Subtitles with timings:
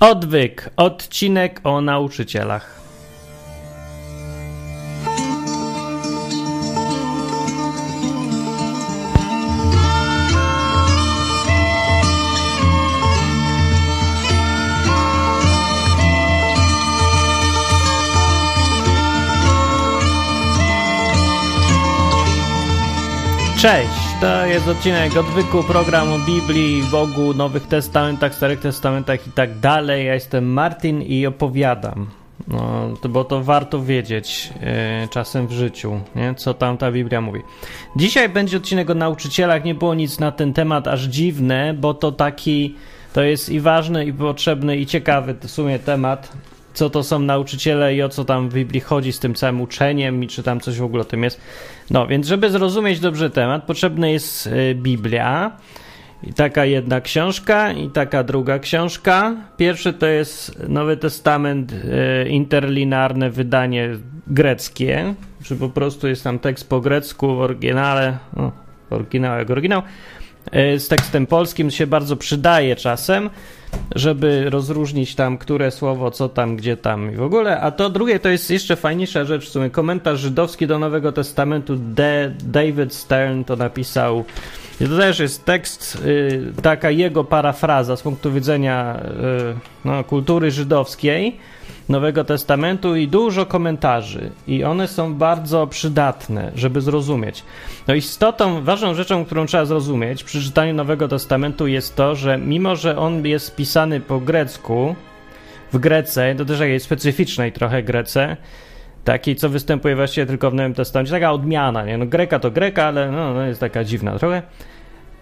[0.00, 2.78] Odwyk, odcinek o nauczycielach.
[23.56, 23.97] Cześć,
[24.58, 30.06] jest odcinek odwyku programu Biblii, Bogu, Nowych Testamentach, Starych Testamentach i tak dalej.
[30.06, 32.06] Ja jestem Martin i opowiadam,
[32.48, 34.52] no, to, bo to warto wiedzieć
[35.02, 36.34] yy, czasem w życiu, nie?
[36.34, 37.40] co tam ta Biblia mówi.
[37.96, 42.12] Dzisiaj będzie odcinek o nauczycielach, nie było nic na ten temat aż dziwne, bo to
[42.12, 42.74] taki,
[43.12, 46.32] to jest i ważny, i potrzebny, i ciekawy w sumie temat
[46.78, 50.24] co to są nauczyciele i o co tam w Biblii chodzi z tym całym uczeniem
[50.24, 51.40] i czy tam coś w ogóle o tym jest.
[51.90, 55.56] No, więc żeby zrozumieć dobrze temat, potrzebna jest y, Biblia.
[56.22, 59.36] I taka jedna książka i taka druga książka.
[59.56, 63.90] Pierwszy to jest Nowy Testament, y, interlinarne wydanie
[64.26, 68.52] greckie, czy po prostu jest tam tekst po grecku w oryginale, no,
[68.90, 69.82] oryginał jak oryginał,
[70.74, 73.30] y, z tekstem polskim się bardzo przydaje czasem
[73.94, 77.60] żeby rozróżnić tam, które słowo, co tam, gdzie tam i w ogóle.
[77.60, 79.70] A to drugie to jest jeszcze fajniejsza rzecz w sumie.
[79.70, 81.76] Komentarz żydowski do Nowego Testamentu
[82.44, 84.24] David Stern to napisał.
[84.80, 89.00] I to też jest tekst, y, taka jego parafraza z punktu widzenia
[89.54, 91.36] y, no, kultury żydowskiej
[91.88, 94.30] Nowego Testamentu i dużo komentarzy.
[94.46, 97.44] I one są bardzo przydatne, żeby zrozumieć.
[97.88, 102.76] No istotą, ważną rzeczą, którą trzeba zrozumieć przy czytaniu Nowego Testamentu jest to, że mimo,
[102.76, 104.94] że on jest pisany po grecku,
[105.72, 108.36] w Grece, to też jakiejś specyficznej trochę Grece,
[109.04, 111.98] takiej, co występuje właściwie tylko w Nowym Testamencie, taka odmiana, nie?
[111.98, 114.42] No Greka to Greka, ale no, no jest taka dziwna trochę,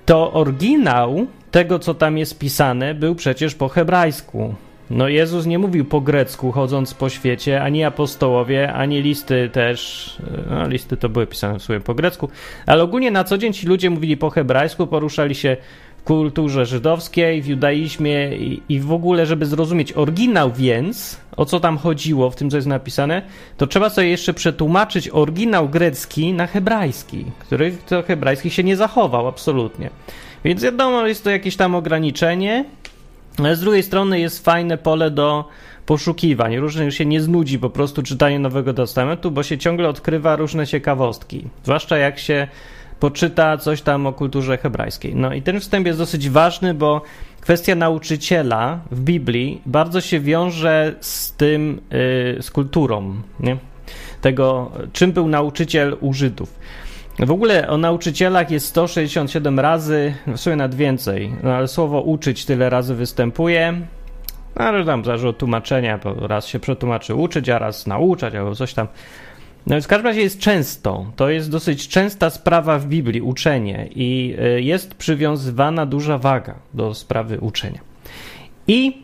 [0.07, 4.55] to oryginał tego, co tam jest pisane, był przecież po hebrajsku.
[4.91, 10.17] No Jezus nie mówił po grecku chodząc po świecie, ani apostołowie, ani listy też,
[10.51, 12.29] no listy to były pisane w sumie po grecku,
[12.67, 15.57] ale ogólnie na co dzień ci ludzie mówili po hebrajsku, poruszali się
[15.99, 21.61] w kulturze żydowskiej, w judaizmie i, i w ogóle, żeby zrozumieć oryginał więc, o co
[21.61, 23.23] tam chodziło w tym, co jest napisane,
[23.57, 29.29] to trzeba sobie jeszcze przetłumaczyć oryginał grecki na hebrajski, który to hebrajski się nie zachował
[29.29, 29.91] absolutnie.
[30.45, 32.65] Więc wiadomo, jest to jakieś tam ograniczenie,
[33.39, 35.49] ale z drugiej strony jest fajne pole do
[35.87, 36.57] poszukiwań.
[36.57, 41.45] Różnych się nie znudzi po prostu czytanie Nowego Testamentu, bo się ciągle odkrywa różne ciekawostki.
[41.65, 42.49] Zwłaszcza jak się
[43.01, 45.15] poczyta coś tam o kulturze hebrajskiej.
[45.15, 47.03] No i ten wstęp jest dosyć ważny, bo
[47.41, 53.57] kwestia nauczyciela w Biblii bardzo się wiąże z tym, yy, z kulturą, nie?
[54.21, 56.59] Tego, czym był nauczyciel u Żydów.
[57.19, 62.45] W ogóle o nauczycielach jest 167 razy, w sumie nawet więcej, no ale słowo uczyć
[62.45, 63.73] tyle razy występuje.
[64.57, 68.55] No, ale tam zależy od tłumaczenia, bo raz się przetłumaczy uczyć, a raz nauczać, albo
[68.55, 68.87] coś tam.
[69.67, 73.89] No więc w każdym razie jest często, to jest dosyć częsta sprawa w Biblii, uczenie
[73.95, 77.81] i y, jest przywiązywana duża waga do sprawy uczenia.
[78.69, 79.03] I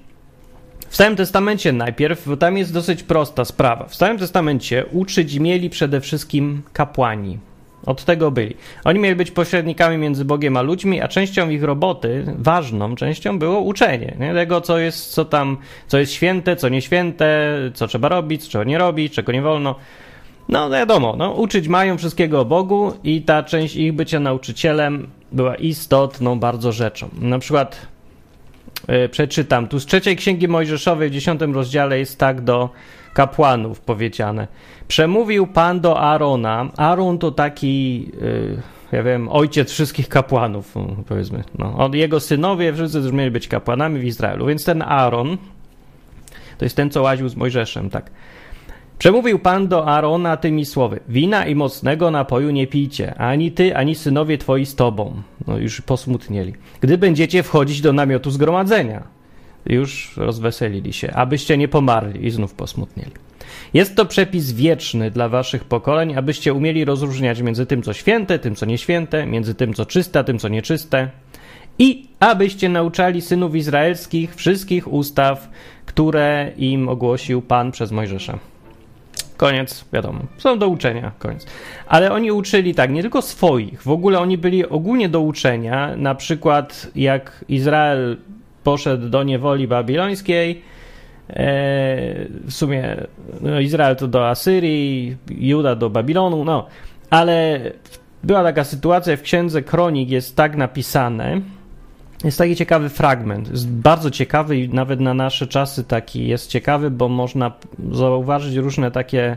[0.89, 3.84] w Starym Testamencie najpierw, bo tam jest dosyć prosta sprawa.
[3.87, 7.39] W Starym Testamencie uczyć mieli przede wszystkim kapłani,
[7.87, 8.56] od tego byli.
[8.84, 13.60] Oni mieli być pośrednikami między Bogiem a ludźmi, a częścią ich roboty, ważną częścią było
[13.60, 14.34] uczenie nie?
[14.34, 15.56] tego, co jest, co tam,
[15.87, 19.75] co jest święte, co nieświęte, co trzeba robić, czego nie robić, czego nie wolno.
[20.48, 25.54] No wiadomo, no, uczyć mają wszystkiego o Bogu i ta część ich bycia nauczycielem była
[25.54, 27.09] istotną bardzo rzeczą.
[27.20, 27.87] Na przykład
[28.88, 32.70] yy, przeczytam, tu z trzeciej księgi Mojżeszowej w dziesiątym rozdziale jest tak do
[33.12, 34.49] kapłanów powiedziane.
[34.89, 36.69] Przemówił Pan do Arona.
[36.77, 38.62] Aaron to taki, yy,
[38.93, 40.75] ja wiem, ojciec wszystkich kapłanów,
[41.09, 41.45] powiedzmy.
[41.59, 44.47] No, jego synowie wszyscy też mieli być kapłanami w Izraelu.
[44.47, 45.39] Więc ten Aaron,
[46.59, 48.11] to jest ten, co łaził z Mojżeszem, tak.
[48.99, 53.94] Przemówił Pan do Arona tymi słowy: Wina i mocnego napoju nie pijcie, ani ty, ani
[53.94, 55.23] synowie twoi z tobą.
[55.47, 56.55] No już posmutnieli.
[56.81, 59.22] Gdy będziecie wchodzić do namiotu zgromadzenia.
[59.67, 63.12] Już rozweselili się, abyście nie pomarli i znów posmutnieli.
[63.75, 68.55] Jest to przepis wieczny dla waszych pokoleń, abyście umieli rozróżniać między tym, co święte, tym,
[68.55, 71.11] co nieświęte, między tym, co czyste, tym, co nieczyste.
[71.79, 75.50] I abyście nauczali synów izraelskich wszystkich ustaw,
[75.87, 78.38] które im ogłosił Pan przez Mojżesza.
[79.37, 80.20] Koniec, wiadomo.
[80.38, 81.47] Są do uczenia, koniec.
[81.87, 86.14] Ale oni uczyli tak, nie tylko swoich, w ogóle oni byli ogólnie do uczenia, na
[86.14, 88.17] przykład jak Izrael
[88.64, 90.62] poszedł do niewoli babilońskiej,
[91.31, 92.97] E, w sumie
[93.41, 96.67] no, Izrael to do Asyrii, Juda do Babilonu, no,
[97.11, 97.61] ale
[98.25, 101.41] była taka sytuacja, w księdze Kronik jest tak napisane,
[102.25, 103.50] jest taki ciekawy fragment.
[103.50, 107.53] Jest bardzo ciekawy i nawet na nasze czasy taki jest ciekawy, bo można
[107.93, 109.37] zauważyć różne takie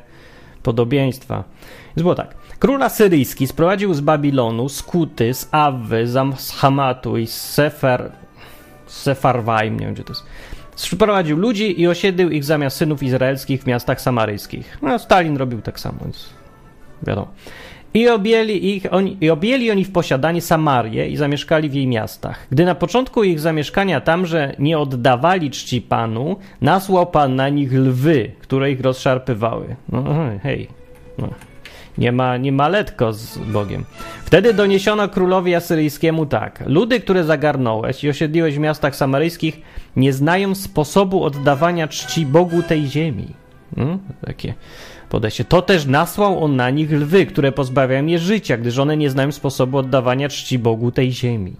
[0.63, 1.43] podobieństwa.
[1.87, 2.35] Więc było tak.
[2.59, 6.07] Król asyryjski sprowadził z Babilonu skuty z Awy,
[6.37, 8.11] z Hamatu i z Sefer,
[8.95, 10.23] Sefarwaim, nie wiem gdzie to jest.
[10.75, 14.77] Sprowadził ludzi i osiedlił ich zamiast synów izraelskich w miastach samaryjskich.
[14.81, 16.29] No, Stalin robił tak samo, więc
[17.03, 17.27] wiadomo.
[17.93, 22.47] I objęli, ich, oni, I objęli oni w posiadanie Samarię i zamieszkali w jej miastach.
[22.51, 28.31] Gdy na początku ich zamieszkania tamże nie oddawali czci Panu, nasłał Pan na nich lwy,
[28.39, 29.75] które ich rozszarpywały.
[29.89, 30.03] No
[30.43, 30.67] hej,
[31.17, 31.29] no.
[31.97, 33.85] Nie ma, nie ma letko z Bogiem.
[34.25, 36.63] Wtedy doniesiono królowi asyryjskiemu tak.
[36.65, 39.61] Ludy, które zagarnąłeś i osiedliłeś w miastach samaryjskich,
[39.95, 43.27] nie znają sposobu oddawania czci Bogu tej ziemi.
[43.75, 43.99] Hmm?
[44.25, 44.53] Takie
[45.09, 45.45] podejście.
[45.45, 49.31] To też nasłał on na nich lwy, które pozbawiają je życia, gdyż one nie znają
[49.31, 51.55] sposobu oddawania czci Bogu tej ziemi.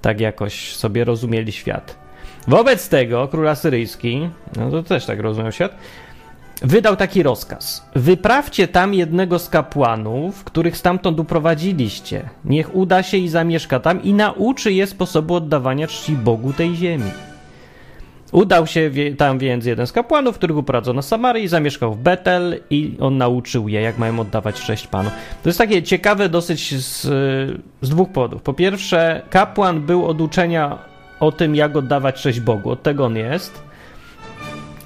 [0.00, 1.98] Tak jakoś sobie rozumieli świat.
[2.48, 5.76] Wobec tego król asyryjski, no to też tak rozumiał świat,
[6.62, 12.28] wydał taki rozkaz: Wyprawcie tam jednego z kapłanów, których stamtąd uprowadziliście.
[12.44, 17.10] Niech uda się i zamieszka tam i nauczy je sposobu oddawania czci Bogu tej ziemi.
[18.32, 22.96] Udał się tam więc jeden z kapłanów, których uprowadzono na Samarii, zamieszkał w Betel i
[23.00, 25.10] on nauczył je, jak mają oddawać cześć Panu.
[25.42, 27.02] To jest takie ciekawe dosyć z,
[27.82, 28.42] z dwóch powodów.
[28.42, 30.78] Po pierwsze, kapłan był od uczenia
[31.20, 32.70] o tym, jak oddawać cześć Bogu.
[32.70, 33.62] Od tego on jest.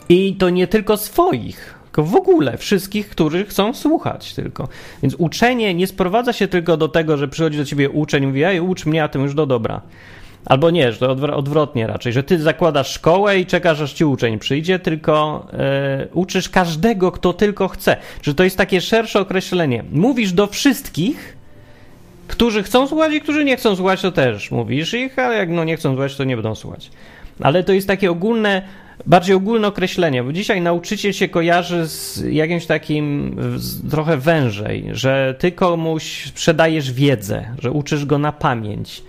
[0.09, 4.69] I to nie tylko swoich, tylko w ogóle wszystkich, którzy chcą słuchać tylko.
[5.03, 8.45] Więc uczenie nie sprowadza się tylko do tego, że przychodzi do ciebie uczeń i mówi,
[8.45, 9.81] ej, ucz mnie, a tym już do dobra.
[10.47, 14.39] Albo nie, że to odwrotnie raczej, że ty zakładasz szkołę i czekasz, aż ci uczeń
[14.39, 17.97] przyjdzie, tylko e, uczysz każdego, kto tylko chce.
[18.21, 19.85] Czy to jest takie szersze określenie?
[19.93, 21.37] Mówisz do wszystkich,
[22.29, 25.65] którzy chcą słuchać i którzy nie chcą słuchać, to też mówisz ich, ale jak no
[25.65, 26.91] nie chcą słuchać, to nie będą słuchać.
[27.41, 28.63] Ale to jest takie ogólne,
[29.07, 35.35] bardziej ogólne określenie, bo dzisiaj nauczyciel się kojarzy z jakimś takim z, trochę wężej, że
[35.39, 39.03] ty komuś sprzedajesz wiedzę, że uczysz go na pamięć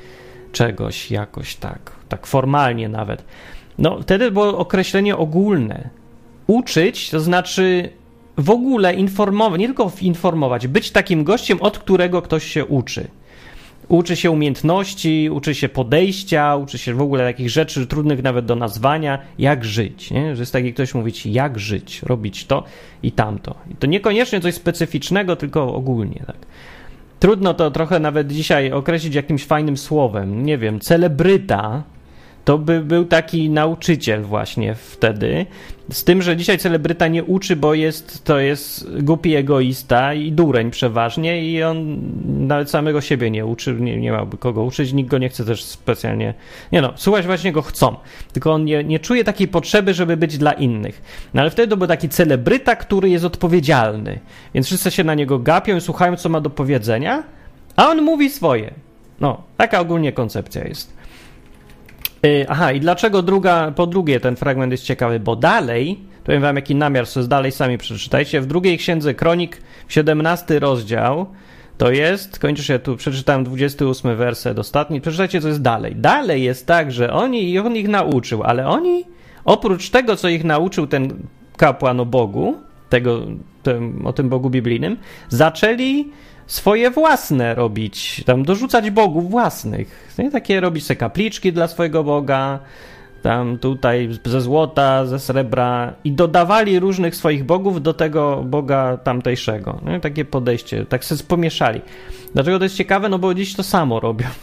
[0.51, 3.23] czegoś jakoś tak, tak formalnie nawet.
[3.77, 5.89] No wtedy było określenie ogólne.
[6.47, 7.89] Uczyć to znaczy
[8.37, 13.07] w ogóle informować, nie tylko informować, być takim gościem, od którego ktoś się uczy.
[13.89, 18.55] Uczy się umiejętności, uczy się podejścia, uczy się w ogóle takich rzeczy trudnych nawet do
[18.55, 20.11] nazwania, jak żyć.
[20.11, 20.35] Nie?
[20.35, 22.63] Że jest taki ktoś mówić, jak żyć, robić to
[23.03, 23.55] i tamto.
[23.71, 26.23] I to niekoniecznie coś specyficznego, tylko ogólnie.
[26.27, 26.37] Tak.
[27.19, 30.45] Trudno to trochę nawet dzisiaj określić jakimś fajnym słowem.
[30.45, 31.83] Nie wiem, celebryta
[32.45, 35.45] to by był taki nauczyciel właśnie wtedy.
[35.91, 40.71] Z tym, że dzisiaj celebryta nie uczy, bo jest, to jest głupi egoista i dureń
[40.71, 41.99] przeważnie i on
[42.47, 45.63] nawet samego siebie nie uczy, nie, nie miałby kogo uczyć, nikt go nie chce też
[45.63, 46.33] specjalnie,
[46.71, 47.95] nie no, słuchać właśnie go chcą,
[48.33, 51.01] tylko on nie, nie czuje takiej potrzeby, żeby być dla innych.
[51.33, 54.19] No ale wtedy to był taki celebryta, który jest odpowiedzialny,
[54.53, 57.23] więc wszyscy się na niego gapią i słuchają, co ma do powiedzenia,
[57.75, 58.73] a on mówi swoje.
[59.19, 60.98] No, taka ogólnie koncepcja jest.
[62.25, 65.19] Y, aha, i dlaczego druga, po drugie ten fragment jest ciekawy?
[65.19, 68.41] Bo dalej, powiem wam jaki namiar, co jest dalej, sami przeczytajcie.
[68.41, 71.25] W drugiej księdze Kronik, 17 rozdział,
[71.77, 75.95] to jest, kończysz się tu, przeczytałem 28 werset ostatni, przeczytajcie, co jest dalej.
[75.95, 79.03] Dalej jest tak, że oni, on ich nauczył, ale oni,
[79.45, 81.13] oprócz tego, co ich nauczył ten
[81.57, 82.55] kapłan o Bogu,
[82.89, 83.21] tego,
[84.03, 84.97] o tym Bogu biblijnym,
[85.29, 86.11] zaczęli
[86.49, 90.13] swoje własne robić, tam dorzucać bogów własnych.
[90.17, 90.31] Nie?
[90.31, 92.59] Takie robić sobie kapliczki dla swojego boga,
[93.21, 99.81] tam tutaj ze złota, ze srebra i dodawali różnych swoich bogów do tego boga tamtejszego.
[99.85, 99.99] Nie?
[99.99, 101.81] Takie podejście, tak się pomieszali.
[102.33, 103.09] Dlaczego to jest ciekawe?
[103.09, 104.27] No bo dziś to samo robią.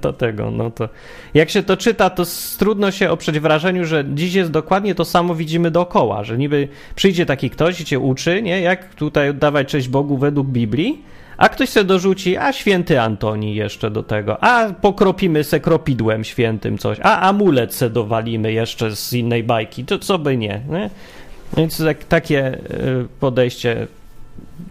[0.00, 0.88] To, tego, no to
[1.34, 2.22] jak się to czyta, to
[2.58, 7.26] trudno się oprzeć wrażeniu, że dziś jest dokładnie to samo widzimy dookoła, że niby przyjdzie
[7.26, 8.60] taki ktoś i cię uczy, nie?
[8.60, 11.02] Jak tutaj oddawać cześć Bogu według Biblii,
[11.42, 16.78] a ktoś se dorzuci, a święty Antoni jeszcze do tego, a pokropimy se kropidłem świętym
[16.78, 20.90] coś, a amulet se dowalimy jeszcze z innej bajki, to co by nie, nie?
[21.56, 22.58] Więc tak, takie e,
[23.20, 23.86] podejście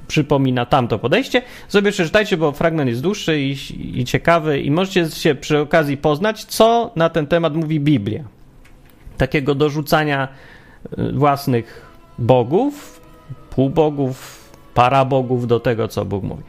[0.08, 1.42] przypomina tamto podejście.
[1.68, 3.56] Sobie przeczytajcie, bo fragment jest dłuższy i,
[4.00, 8.24] i ciekawy i możecie się przy okazji poznać, co na ten temat mówi Biblia.
[9.18, 10.28] Takiego dorzucania
[10.98, 11.86] e, własnych
[12.18, 13.02] bogów,
[13.50, 14.41] półbogów,
[14.74, 16.44] parabogów do tego, co Bóg mówi.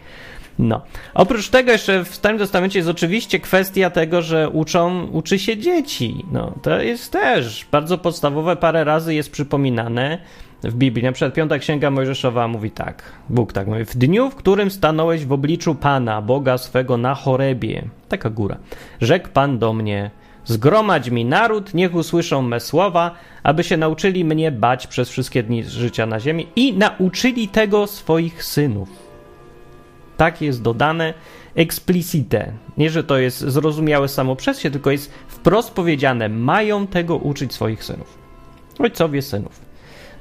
[0.59, 0.81] No.
[1.15, 6.25] Oprócz tego jeszcze w Starym Testamencie jest oczywiście kwestia tego, że uczą, uczy się dzieci.
[6.33, 10.19] No, to jest też bardzo podstawowe, parę razy jest przypominane
[10.65, 11.05] w Biblii.
[11.05, 15.27] Na przykład Piąta Księga Mojżeszowa mówi tak, Bóg tak mówi, w dniu, w którym stanąłeś
[15.27, 18.57] w obliczu Pana, Boga swego na Chorebie, taka góra,
[19.01, 20.11] rzekł Pan do mnie,
[20.45, 25.65] Zgromadź mi naród, niech usłyszą me słowa, aby się nauczyli mnie bać przez wszystkie dni
[25.65, 28.89] życia na ziemi i nauczyli tego swoich synów.
[30.17, 31.15] Tak jest dodane
[31.55, 32.53] explicite.
[32.79, 37.55] Nie, że to jest zrozumiałe samo przez się, tylko jest wprost powiedziane, mają tego uczyć
[37.55, 38.19] swoich synów.
[38.79, 39.72] Ojcowie synów.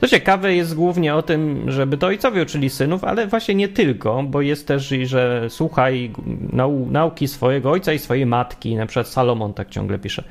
[0.02, 4.24] Co ciekawe jest głównie o tym, żeby to ojcowie uczyli synów, ale właśnie nie tylko,
[4.24, 6.12] bo jest też, że słuchaj
[6.54, 8.76] nau nauki swojego ojca i swojej matki.
[8.76, 10.24] Na przykład Salomon tak ciągle pisze,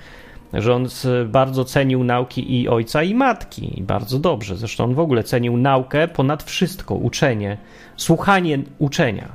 [0.53, 0.87] że on
[1.27, 3.81] bardzo cenił nauki i ojca i matki.
[3.81, 4.57] I bardzo dobrze.
[4.57, 7.59] Zresztą on w ogóle cenił naukę ponad wszystko, uczenie,
[7.97, 9.29] słuchanie uczenia.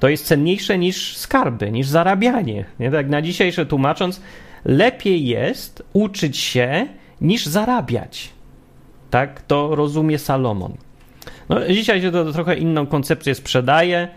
[0.00, 2.64] To jest cenniejsze niż skarby, niż zarabianie.
[2.80, 2.90] Nie?
[2.90, 4.20] Tak na dzisiejsze tłumacząc,
[4.64, 6.86] lepiej jest uczyć się
[7.20, 8.30] niż zarabiać.
[9.12, 10.72] Tak to rozumie Salomon.
[11.48, 14.08] No, dzisiaj się to trochę inną koncepcję sprzedaje.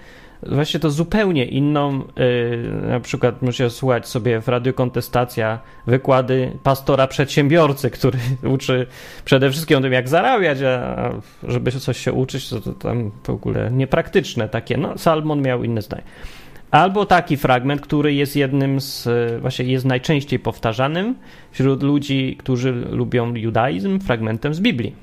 [0.43, 1.99] Właśnie to zupełnie inną.
[1.99, 8.19] Yy, na przykład musiał słuchać sobie w Radio Kontestacja wykłady pastora przedsiębiorcy, który
[8.55, 8.87] uczy
[9.25, 11.09] przede wszystkim o tym, jak zarabiać, a
[11.43, 14.77] żeby coś się uczyć, to, to tam w ogóle niepraktyczne takie.
[14.77, 16.03] No, Salmon miał inne zdanie.
[16.75, 19.07] Albo taki fragment, który jest jednym z,
[19.41, 21.15] właśnie jest najczęściej powtarzanym
[21.51, 24.95] wśród ludzi, którzy lubią judaizm, fragmentem z Biblii.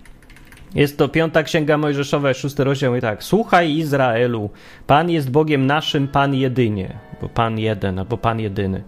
[0.75, 3.25] Jest to piąta księga Mojżeszowa, szósty rozdział i tak.
[3.25, 4.51] Słuchaj Izraelu,
[4.87, 8.83] Pan jest Bogiem naszym, Pan jedynie, bo Pan jeden, albo Pan jedyny.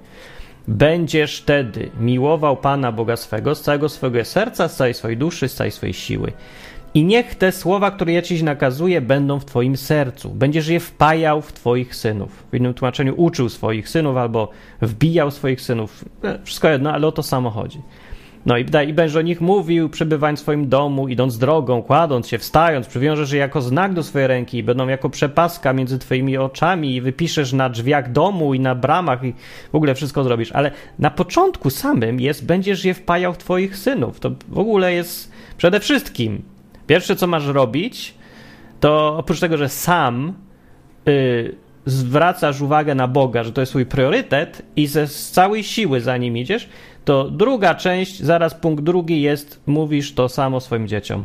[0.69, 5.55] Będziesz wtedy miłował Pana Boga swego z całego swojego serca, z całej swojej duszy, z
[5.55, 6.33] całej swojej siły.
[6.95, 10.31] I niech te słowa, które ja ci nakazuję, będą w twoim sercu.
[10.31, 12.45] Będziesz je wpajał w twoich synów.
[12.53, 14.49] W innym tłumaczeniu uczył swoich synów albo
[14.83, 16.05] wbijał swoich synów.
[16.25, 17.81] E, wszystko jedno, ale o to samo chodzi.
[18.47, 22.39] No i, i będziesz o nich mówił, przebywając w swoim domu, idąc drogą, kładąc się,
[22.39, 27.01] wstając, przywiążesz je jako znak do swojej ręki, będą jako przepaska między twoimi oczami i
[27.01, 29.35] wypiszesz na drzwiach domu i na bramach i
[29.73, 30.53] w ogóle wszystko zrobisz.
[30.53, 34.21] Ale na początku samym jest, będziesz je wpajał w twoich synów.
[34.21, 36.54] To w ogóle jest przede wszystkim
[36.87, 38.15] Pierwsze, co masz robić,
[38.81, 40.35] to oprócz tego, że sam
[41.09, 46.01] y, zwracasz uwagę na Boga, że to jest twój priorytet i ze z całej siły
[46.01, 46.69] za nim idziesz,
[47.05, 51.25] to druga część, zaraz punkt drugi jest, mówisz to samo swoim dzieciom.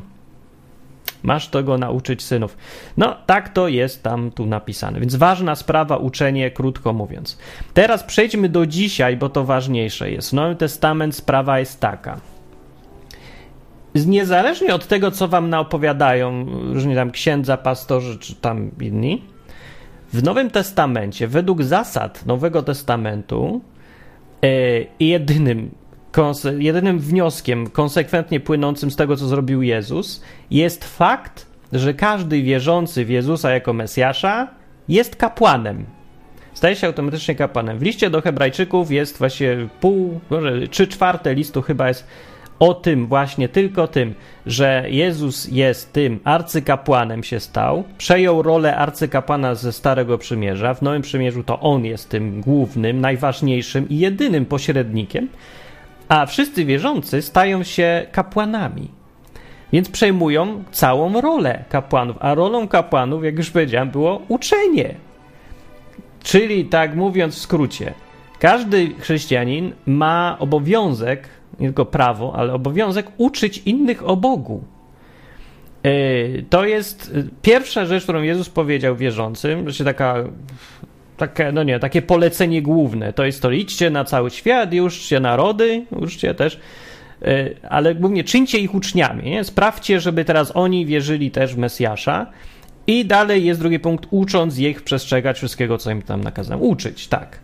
[1.23, 2.57] Masz tego nauczyć synów.
[2.97, 4.99] No, tak to jest tam tu napisane.
[4.99, 7.37] Więc ważna sprawa, uczenie, krótko mówiąc.
[7.73, 10.29] Teraz przejdźmy do dzisiaj, bo to ważniejsze jest.
[10.29, 12.19] W Nowym Testament sprawa jest taka
[14.07, 19.23] niezależnie od tego, co wam naopowiadają różni tam księdza, pastorzy czy tam inni,
[20.13, 23.61] w Nowym Testamencie, według zasad Nowego Testamentu,
[24.41, 25.71] yy, jedynym,
[26.57, 33.09] jedynym wnioskiem konsekwentnie płynącym z tego, co zrobił Jezus, jest fakt, że każdy wierzący w
[33.09, 34.47] Jezusa jako Mesjasza
[34.87, 35.85] jest kapłanem.
[36.53, 37.79] Staje się automatycznie kapłanem.
[37.79, 42.07] W liście do Hebrajczyków jest właśnie pół, może trzy czwarte listu chyba jest
[42.59, 49.55] o tym właśnie, tylko tym, że Jezus jest tym arcykapłanem się stał, przejął rolę arcykapłana
[49.55, 55.27] ze Starego Przymierza, w Nowym Przymierzu to on jest tym głównym, najważniejszym i jedynym pośrednikiem,
[56.07, 58.87] a wszyscy wierzący stają się kapłanami.
[59.73, 64.95] Więc przejmują całą rolę kapłanów, a rolą kapłanów, jak już powiedziałem, było uczenie.
[66.23, 67.93] Czyli, tak mówiąc w skrócie,
[68.39, 74.63] każdy chrześcijanin ma obowiązek nie tylko prawo, ale obowiązek uczyć innych o Bogu.
[75.83, 75.91] E,
[76.49, 80.15] to jest e, pierwsza rzecz, którą Jezus powiedział wierzącym, znaczy taka,
[81.17, 83.13] takie, no nie, takie polecenie główne.
[83.13, 86.59] To jest to, idźcie na cały świat uczcie narody, uczcie też,
[87.21, 89.23] e, ale głównie czyńcie ich uczniami.
[89.23, 89.43] Nie?
[89.43, 92.25] Sprawdźcie, żeby teraz oni wierzyli też w Mesjasza.
[92.87, 96.61] I dalej jest drugi punkt, ucząc ich przestrzegać wszystkiego, co im tam nakazałem.
[96.63, 97.39] Uczyć, tak.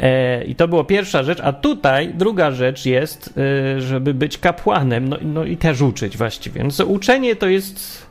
[0.00, 3.34] E, I to była pierwsza rzecz, a tutaj druga rzecz jest,
[3.76, 6.64] e, żeby być kapłanem, no, no i też uczyć właściwie.
[6.64, 8.08] No, uczenie to jest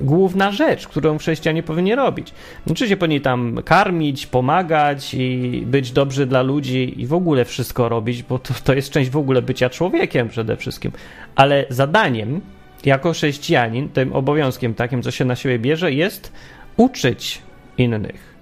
[0.00, 2.32] główna rzecz, którą chrześcijanie powinni robić.
[2.70, 8.22] Oczywiście powinni tam karmić, pomagać i być dobrzy dla ludzi i w ogóle wszystko robić,
[8.22, 10.92] bo to, to jest część w ogóle bycia człowiekiem przede wszystkim.
[11.36, 12.40] Ale zadaniem
[12.84, 16.32] jako chrześcijanin, tym obowiązkiem takim, co się na siebie bierze, jest
[16.76, 17.42] uczyć
[17.78, 18.33] innych.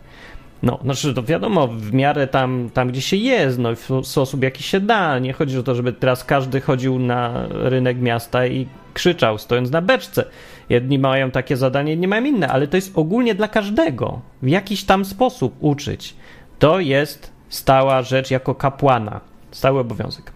[0.63, 4.63] No, znaczy to wiadomo, w miarę tam, tam gdzie się jest, no w sposób jaki
[4.63, 5.19] się da.
[5.19, 9.83] Nie chodzi o to, żeby teraz każdy chodził na rynek miasta i krzyczał, stojąc na
[9.83, 10.25] beczce.
[10.69, 14.21] Jedni mają takie zadanie, inni mają inne, ale to jest ogólnie dla każdego.
[14.43, 16.15] W jakiś tam sposób uczyć.
[16.59, 19.21] To jest stała rzecz jako kapłana.
[19.51, 20.33] Stały obowiązek.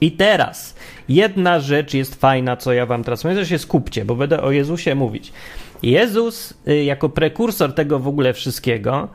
[0.00, 0.74] I teraz
[1.08, 4.50] jedna rzecz jest fajna, co ja wam teraz mówię, że się skupcie, bo będę o
[4.50, 5.32] Jezusie mówić.
[5.82, 9.08] Jezus, y, jako prekursor tego w ogóle wszystkiego,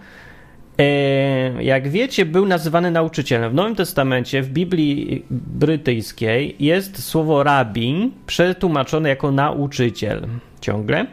[0.80, 3.52] e, jak wiecie, był nazywany nauczycielem.
[3.52, 10.28] W Nowym Testamencie, w Biblii brytyjskiej, jest słowo rabin przetłumaczone jako nauczyciel
[10.62, 11.06] ciągle.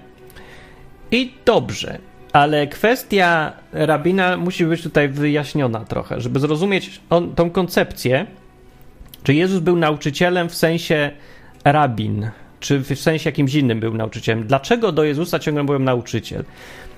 [1.11, 1.99] I dobrze,
[2.33, 8.27] ale kwestia rabina musi być tutaj wyjaśniona trochę, żeby zrozumieć on, tą koncepcję,
[9.23, 11.11] czy Jezus był nauczycielem w sensie
[11.65, 14.47] rabin, czy w sensie jakimś innym był nauczycielem.
[14.47, 16.45] Dlaczego do Jezusa ciągle byłem nauczyciel?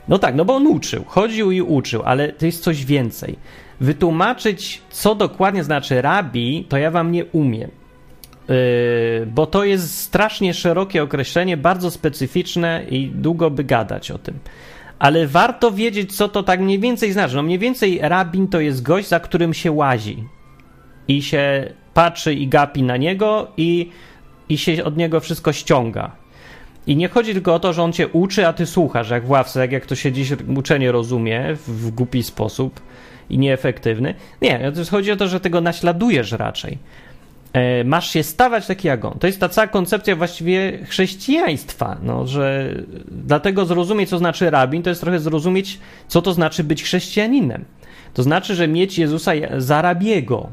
[0.08, 3.38] No tak, no bo on uczył, chodził i uczył, ale to jest coś więcej.
[3.80, 7.70] Wytłumaczyć, co dokładnie znaczy rabi, to ja wam nie umiem.
[8.48, 8.54] Yy,
[9.26, 14.38] bo to jest strasznie szerokie określenie, bardzo specyficzne i długo by gadać o tym.
[14.98, 17.36] Ale warto wiedzieć, co to tak mniej więcej znaczy.
[17.36, 20.24] No mniej więcej rabin to jest gość, za którym się łazi
[21.08, 23.90] i się patrzy i gapi na niego i,
[24.50, 26.10] i się od niego wszystko ściąga.
[26.86, 29.30] I nie chodzi tylko o to, że on cię uczy, a ty słuchasz, jak w
[29.30, 32.80] ławce, jak, jak to się dziś uczenie rozumie w, głupi sposób
[33.30, 34.14] i nieefektywny.
[34.42, 36.78] Nie, chodzi o to, że tego naśladujesz raczej.
[37.52, 39.18] E, masz się stawać taki jak on.
[39.18, 42.74] To jest ta cała koncepcja właściwie chrześcijaństwa, no, że
[43.10, 45.78] dlatego zrozumieć, co znaczy rabin, to jest trochę zrozumieć,
[46.08, 47.64] co to znaczy być chrześcijaninem.
[48.14, 50.48] To znaczy, że mieć Jezusa za rabiego,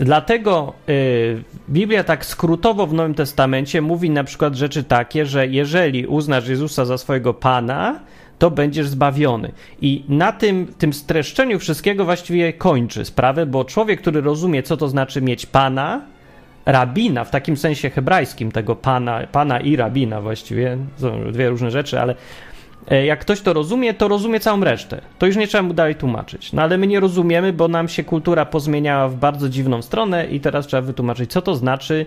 [0.00, 6.06] Dlatego y, Biblia tak skrótowo w Nowym Testamencie mówi na przykład rzeczy takie, że jeżeli
[6.06, 8.00] uznasz Jezusa za swojego Pana,
[8.38, 9.52] to będziesz zbawiony.
[9.80, 14.88] I na tym, tym streszczeniu wszystkiego właściwie kończy sprawę, bo człowiek, który rozumie, co to
[14.88, 16.00] znaczy mieć Pana,
[16.66, 22.00] rabina, w takim sensie hebrajskim tego Pana, Pana i rabina właściwie, są dwie różne rzeczy,
[22.00, 22.14] ale
[23.06, 25.00] jak ktoś to rozumie, to rozumie całą resztę.
[25.18, 26.52] To już nie trzeba mu dalej tłumaczyć.
[26.52, 30.40] No ale my nie rozumiemy, bo nam się kultura pozmieniała w bardzo dziwną stronę i
[30.40, 32.06] teraz trzeba wytłumaczyć, co to znaczy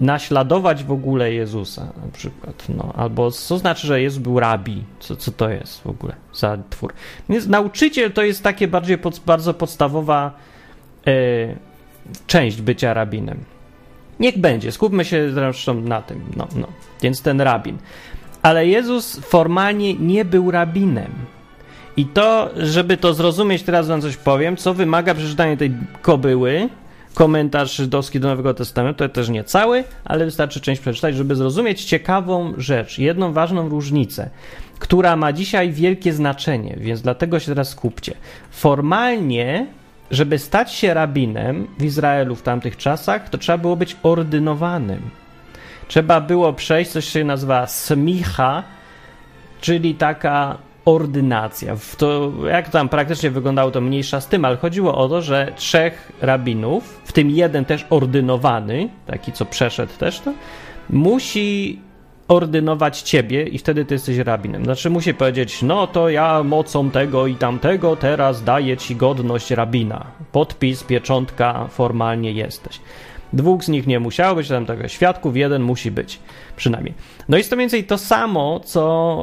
[0.00, 2.66] naśladować w ogóle Jezusa na przykład.
[2.68, 4.84] No, albo co znaczy, że Jezus był rabi.
[5.00, 6.92] Co, co to jest w ogóle za twór.
[7.28, 10.32] Więc nauczyciel to jest takie bardziej pod, bardzo podstawowa
[11.06, 11.12] e,
[12.26, 13.38] część bycia rabinem.
[14.20, 16.24] Niech będzie, skupmy się zresztą na tym.
[16.36, 16.68] No, no.
[17.02, 17.78] Więc ten rabin.
[18.44, 21.12] Ale Jezus formalnie nie był rabinem.
[21.96, 26.68] I to, żeby to zrozumieć, teraz wam coś powiem, co wymaga przeczytania tej kobyły,
[27.14, 31.84] komentarz żydowski do Nowego Testamentu, to też nie cały, ale wystarczy część przeczytać, żeby zrozumieć
[31.84, 34.30] ciekawą rzecz, jedną ważną różnicę,
[34.78, 38.14] która ma dzisiaj wielkie znaczenie, więc dlatego się teraz skupcie.
[38.50, 39.66] Formalnie,
[40.10, 45.23] żeby stać się rabinem w Izraelu w tamtych czasach, to trzeba było być ordynowanym
[45.88, 48.62] trzeba było przejść coś, co się nazywa smicha,
[49.60, 51.76] czyli taka ordynacja.
[51.98, 56.12] To, jak tam praktycznie wyglądało, to mniejsza z tym, ale chodziło o to, że trzech
[56.20, 60.32] rabinów, w tym jeden też ordynowany, taki co przeszedł też to,
[60.90, 61.80] musi
[62.28, 64.64] ordynować ciebie i wtedy ty jesteś rabinem.
[64.64, 70.06] Znaczy musi powiedzieć, no to ja mocą tego i tamtego teraz daję ci godność rabina.
[70.32, 72.80] Podpis, pieczątka, formalnie jesteś.
[73.34, 76.18] Dwóch z nich nie musiało być, tam tego świadków, jeden musi być
[76.56, 76.94] przynajmniej.
[77.28, 78.82] No jest to mniej więcej to samo, co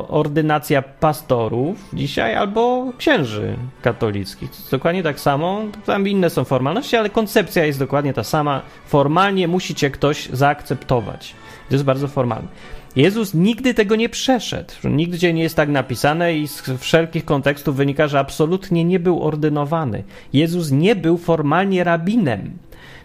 [0.10, 4.50] ordynacja pastorów dzisiaj albo księży katolickich.
[4.72, 8.62] Dokładnie tak samo, tam inne są formalności, ale koncepcja jest dokładnie ta sama.
[8.86, 11.36] Formalnie musi cię ktoś zaakceptować.
[11.70, 12.48] To jest bardzo formalne.
[12.96, 14.74] Jezus nigdy tego nie przeszedł.
[14.84, 20.04] Nigdzie nie jest tak napisane i z wszelkich kontekstów wynika, że absolutnie nie był ordynowany.
[20.34, 22.52] Jezus nie był formalnie rabinem.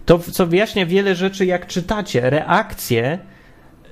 [0.06, 3.18] To, co wyjaśnia wiele rzeczy, jak czytacie, reakcje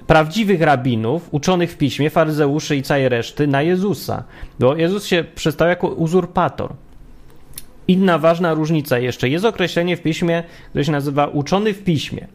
[0.06, 4.24] prawdziwych rabinów, uczonych w piśmie, faryzeuszy i całej reszty na Jezusa.
[4.58, 6.72] Bo Jezus się przedstawiał jako uzurpator.
[7.88, 9.28] Inna ważna różnica jeszcze.
[9.28, 12.26] Jest określenie w piśmie, które się nazywa uczony w piśmie.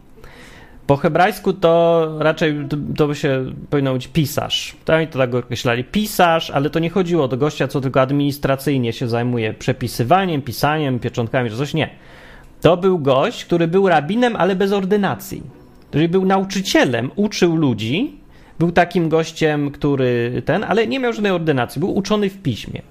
[0.88, 2.56] Po hebrajsku to raczej
[2.98, 4.76] to by się powinno być pisarz.
[4.86, 5.84] Tam to tak określali.
[5.84, 11.50] Pisarz, ale to nie chodziło do gościa, co tylko administracyjnie się zajmuje przepisywaniem, pisaniem, pieczątkami
[11.50, 11.74] czy coś.
[11.74, 11.90] Nie.
[12.62, 15.44] To był gość, który był rabinem, ale bez ordynacji.
[15.90, 18.20] Który był nauczycielem, uczył ludzi,
[18.60, 22.82] był takim gościem, który ten, ale nie miał żadnej ordynacji, był uczony w piśmie.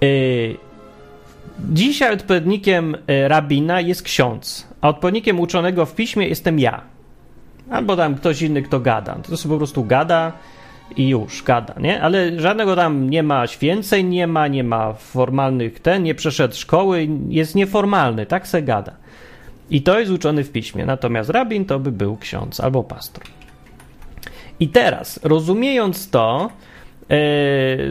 [0.00, 0.56] Yy,
[1.70, 6.80] dzisiaj odpowiednikiem yy, rabina jest ksiądz, a odpowiednikiem uczonego w piśmie jestem ja.
[7.70, 9.14] Albo tam ktoś inny, kto gada.
[9.14, 10.32] To po prostu gada,
[10.96, 12.02] i już gada, nie?
[12.02, 17.08] Ale żadnego tam nie ma święceń, nie ma, nie ma formalnych ten, nie przeszedł szkoły,
[17.28, 18.92] jest nieformalny, tak se gada.
[19.70, 20.86] I to jest uczony w piśmie.
[20.86, 23.24] Natomiast rabin to by był ksiądz albo pastor.
[24.60, 26.50] I teraz, rozumiejąc to,
[27.08, 27.16] yy,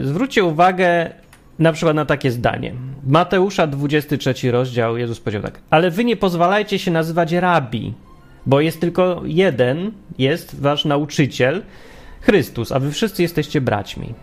[0.06, 1.10] zwróćcie uwagę
[1.58, 2.72] na przykład na takie zdanie.
[3.06, 7.94] Mateusza 23 rozdział, Jezus powiedział tak, ale wy nie pozwalajcie się nazywać rabi,
[8.46, 11.62] bo jest tylko jeden, jest wasz nauczyciel,
[12.22, 14.14] Chrystus, a wy wszyscy jesteście braćmi.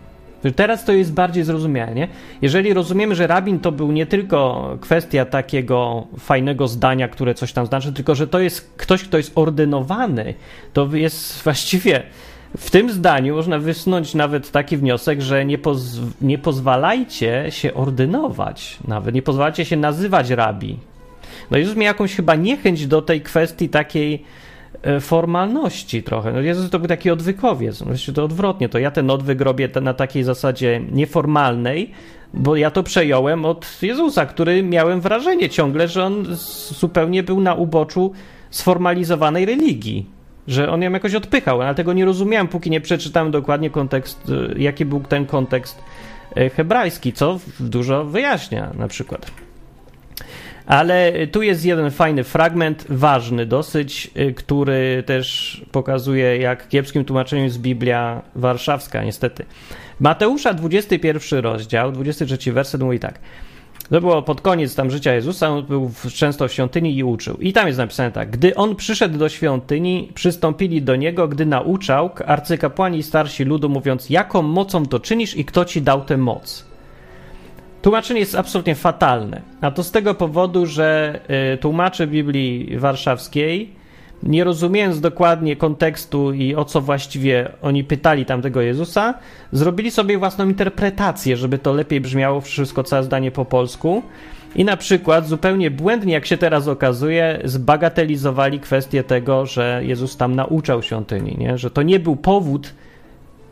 [0.56, 2.08] Teraz to jest bardziej zrozumiałe, nie?
[2.42, 7.66] Jeżeli rozumiemy, że rabin to był nie tylko kwestia takiego fajnego zdania, które coś tam
[7.66, 10.34] znaczy, tylko że to jest ktoś, kto jest ordynowany,
[10.72, 12.02] to jest właściwie
[12.56, 18.78] w tym zdaniu można wysnuć nawet taki wniosek, że nie, poz, nie pozwalajcie się ordynować,
[18.88, 20.78] nawet nie pozwalajcie się nazywać rabi.
[21.50, 24.24] No Jezus miał jakąś chyba niechęć do tej kwestii takiej
[25.00, 26.32] formalności trochę.
[26.32, 27.82] No Jezus to był taki odwykowiec.
[27.82, 28.68] Właściwie to odwrotnie.
[28.68, 31.90] To ja ten odwyk robię na takiej zasadzie nieformalnej,
[32.34, 36.26] bo ja to przejąłem od Jezusa, który miałem wrażenie ciągle, że on
[36.78, 38.12] zupełnie był na uboczu
[38.50, 43.70] sformalizowanej religii że on ją jakoś odpychał, ale tego nie rozumiałem, póki nie przeczytałem dokładnie
[43.70, 45.82] kontekst, e, jaki był ten kontekst
[46.36, 49.30] e, hebrajski, co dużo wyjaśnia na przykład.
[50.70, 57.44] Ale tu jest jeden fajny fragment, ważny dosyć, e, który też pokazuje, jak kiepskim tłumaczeniem
[57.44, 59.44] jest Biblia Warszawska, niestety.
[60.00, 63.18] Mateusza, 21 rozdział, 23 werset mówi tak.
[63.90, 67.36] To było pod koniec tam życia Jezusa, on był często w świątyni i uczył.
[67.36, 68.30] I tam jest napisane tak.
[68.30, 74.10] Gdy on przyszedł do świątyni, przystąpili do niego, gdy nauczał arcykapłani i starsi ludu, mówiąc,
[74.10, 76.69] jaką mocą to czynisz i kto ci dał tę moc.
[77.82, 79.42] Tłumaczenie jest absolutnie fatalne.
[79.60, 81.20] A to z tego powodu, że
[81.54, 83.80] y, tłumacze Biblii Warszawskiej
[84.22, 89.14] nie rozumiejąc dokładnie kontekstu i o co właściwie oni pytali tamtego Jezusa,
[89.52, 94.02] zrobili sobie własną interpretację, żeby to lepiej brzmiało wszystko całe zdanie po polsku.
[94.56, 100.34] I na przykład zupełnie błędnie, jak się teraz okazuje, zbagatelizowali kwestię tego, że Jezus tam
[100.34, 101.58] nauczał świątyni, nie?
[101.58, 102.74] że to nie był powód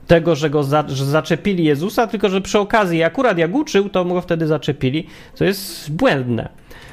[0.09, 4.05] tego, że go za, że zaczepili Jezusa, tylko że przy okazji akurat jak uczył, to
[4.05, 6.49] go wtedy zaczepili, co jest błędne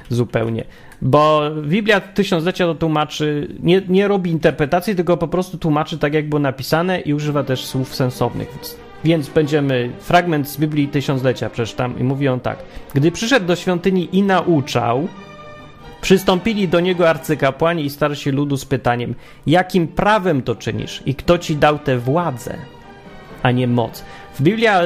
[0.10, 0.64] zupełnie.
[1.02, 6.30] Bo Biblia Tysiąclecia to tłumaczy, nie, nie robi interpretacji, tylko po prostu tłumaczy tak, jak
[6.30, 8.50] było napisane i używa też słów sensownych.
[8.54, 12.58] Więc, więc będziemy, fragment z Biblii Tysiąclecia przeczytam i mówi on tak.
[12.94, 15.08] Gdy przyszedł do świątyni i nauczał,
[16.02, 19.16] przystąpili do niego arcykapłani i starsi ludu z pytaniem,
[19.48, 22.58] jakim prawem to czynisz i kto ci dał tę władzę,
[23.46, 24.04] a nie moc.
[24.42, 24.82] Biblia,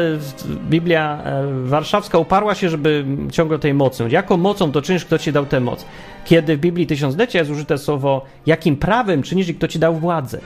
[0.69, 4.07] Biblia e, warszawska uparła się, żeby ciągle tej mocy.
[4.09, 5.85] Jaką mocą to czynisz, kto ci dał tę moc?
[6.25, 10.39] Kiedy w Biblii Tysiąclecia jest użyte słowo, jakim prawem czynisz i kto ci dał władzę?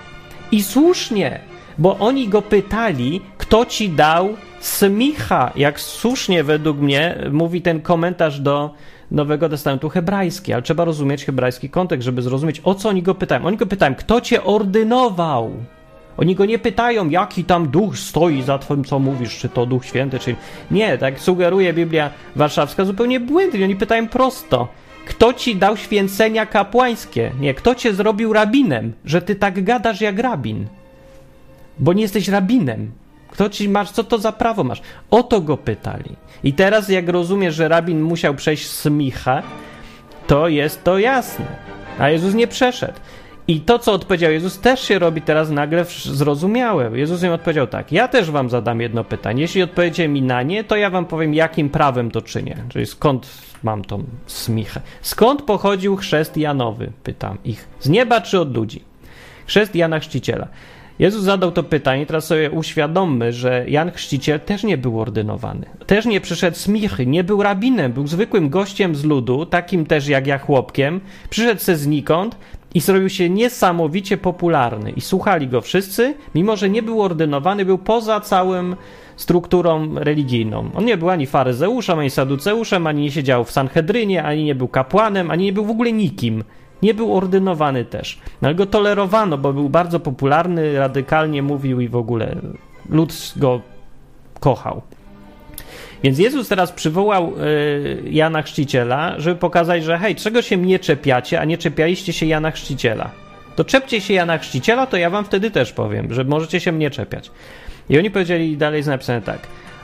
[0.52, 1.39] I słusznie,
[1.78, 8.39] bo oni go pytali, kto ci dał smicha, jak słusznie według mnie mówi ten komentarz
[8.39, 8.73] do
[9.12, 13.45] Nowego Testamentu hebrajski, ale trzeba rozumieć hebrajski kontekst, żeby zrozumieć, o co oni go pytają.
[13.45, 15.52] Oni go pytają, kto cię ordynował?
[16.17, 19.86] Oni go nie pytają, jaki tam duch stoi za tym, co mówisz, czy to duch
[19.86, 20.36] święty, czy.
[20.71, 23.65] Nie, tak sugeruje Biblia Warszawska zupełnie błędnie.
[23.65, 24.67] Oni pytają prosto.
[25.06, 27.32] Kto ci dał święcenia kapłańskie?
[27.39, 30.67] Nie, kto cię zrobił rabinem, że ty tak gadasz jak rabin?
[31.80, 32.91] Bo nie jesteś rabinem.
[33.32, 34.82] Kto ci masz, co to za prawo masz?
[35.12, 36.15] O to go pytali.
[36.43, 39.43] I teraz, jak rozumiesz, że rabin musiał przejść smichę,
[40.28, 41.45] to jest to jasne.
[41.99, 42.99] A Jezus nie przeszedł.
[43.47, 46.99] I to, co odpowiedział Jezus, też się robi teraz nagle zrozumiałe.
[46.99, 49.41] Jezus im odpowiedział tak: Ja też wam zadam jedno pytanie.
[49.41, 52.58] Jeśli odpowiecie mi na nie, to ja wam powiem, jakim prawem to czynię.
[52.69, 53.27] Czyli skąd
[53.63, 54.82] mam tą smichę.
[55.01, 56.91] Skąd pochodził chrzest Janowy?
[57.03, 57.67] Pytam ich.
[57.79, 58.82] Z nieba czy od ludzi?
[59.45, 60.47] Chrzest Jana Chrzciciela.
[60.99, 65.65] Jezus zadał to pytanie, teraz sobie uświadommy, że Jan Chrzciciel też nie był ordynowany.
[65.86, 70.08] Też nie przyszedł z Michy, nie był rabinem, był zwykłym gościem z ludu, takim też
[70.08, 71.01] jak ja chłopkiem.
[71.29, 72.36] Przyszedł se znikąd
[72.73, 74.91] i zrobił się niesamowicie popularny.
[74.91, 78.75] I słuchali go wszyscy, mimo że nie był ordynowany, był poza całym
[79.15, 80.69] strukturą religijną.
[80.75, 84.67] On nie był ani faryzeuszem, ani saduceuszem, ani nie siedział w Sanhedrynie, ani nie był
[84.67, 86.43] kapłanem, ani nie był w ogóle nikim.
[86.81, 88.19] Nie był ordynowany też.
[88.41, 92.36] No, ale go tolerowano, bo był bardzo popularny, radykalnie mówił i w ogóle
[92.89, 93.62] lud go
[94.39, 94.81] kochał.
[96.04, 101.39] Więc Jezus teraz przywołał y, Jana Chrzciciela, żeby pokazać, że hej, czego się mnie czepiacie,
[101.39, 103.12] a nie czepialiście się Jana Chrzciciela.
[103.56, 106.89] To czepcie się Jana Chrzciciela, to ja wam wtedy też powiem, że możecie się mnie
[106.89, 107.32] czepiać.
[107.89, 109.39] I oni powiedzieli, dalej jest napisane tak.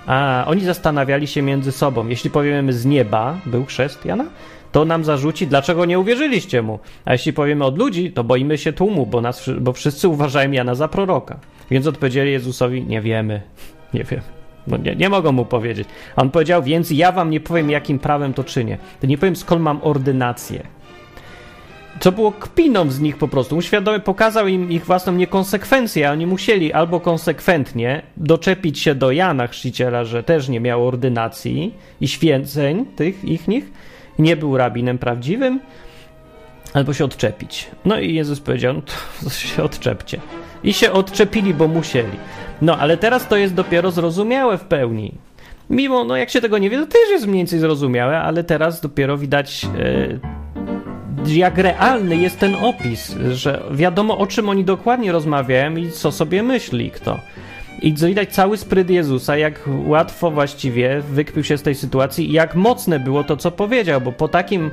[0.08, 2.08] A oni zastanawiali się między sobą.
[2.08, 4.26] Jeśli powiemy z nieba był chrzest Jana,
[4.72, 6.80] to nam zarzuci, dlaczego nie uwierzyliście mu.
[7.06, 10.76] A jeśli powiemy od ludzi, to boimy się tłumu, bo, nas, bo wszyscy uważają Jana
[10.76, 11.40] za proroka.
[11.72, 13.42] Więc odpowiedzieli Jezusowi, nie wiemy,
[13.94, 14.39] nie wiemy.
[14.68, 15.88] No nie, nie mogą mu powiedzieć.
[16.16, 18.78] A on powiedział, więc ja wam nie powiem, jakim prawem to czynię.
[19.02, 20.64] To nie powiem, skąd mam ordynację.
[22.00, 23.58] Co było kpiną z nich po prostu.
[23.58, 29.48] Uświadomił, pokazał im ich własną niekonsekwencję, a oni musieli albo konsekwentnie doczepić się do Jana
[29.48, 33.72] Chrzciciela, że też nie miał ordynacji i święceń tych ich nich,
[34.20, 35.60] nie był rabinem prawdziwym,
[36.74, 37.68] albo się odczepić.
[37.86, 40.20] No i Jezus powiedział, no to się odczepcie.
[40.64, 42.18] I się odczepili, bo musieli.
[42.62, 45.14] No, ale teraz to jest dopiero zrozumiałe w pełni.
[45.70, 48.82] Mimo, no jak się tego nie wie, to też jest mniej więcej zrozumiałe, ale teraz
[48.82, 49.68] dopiero widać,
[51.26, 56.12] e, jak realny jest ten opis, że wiadomo o czym oni dokładnie rozmawiają i co
[56.12, 57.20] sobie myśli kto.
[57.82, 62.56] I widać cały spryt Jezusa, jak łatwo właściwie wykpił się z tej sytuacji i jak
[62.56, 64.72] mocne było to, co powiedział, bo po takim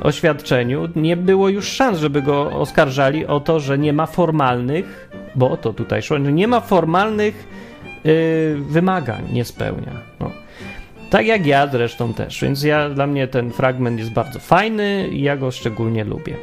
[0.00, 5.50] oświadczeniu nie było już szans, żeby go oskarżali o to, że nie ma formalnych, bo
[5.50, 7.48] o to tutaj szło, że nie ma formalnych
[8.04, 8.12] yy,
[8.60, 9.92] wymagań, nie spełnia.
[10.20, 10.30] No.
[11.10, 15.22] Tak jak ja zresztą też, więc ja, dla mnie ten fragment jest bardzo fajny i
[15.22, 16.36] ja go szczególnie lubię.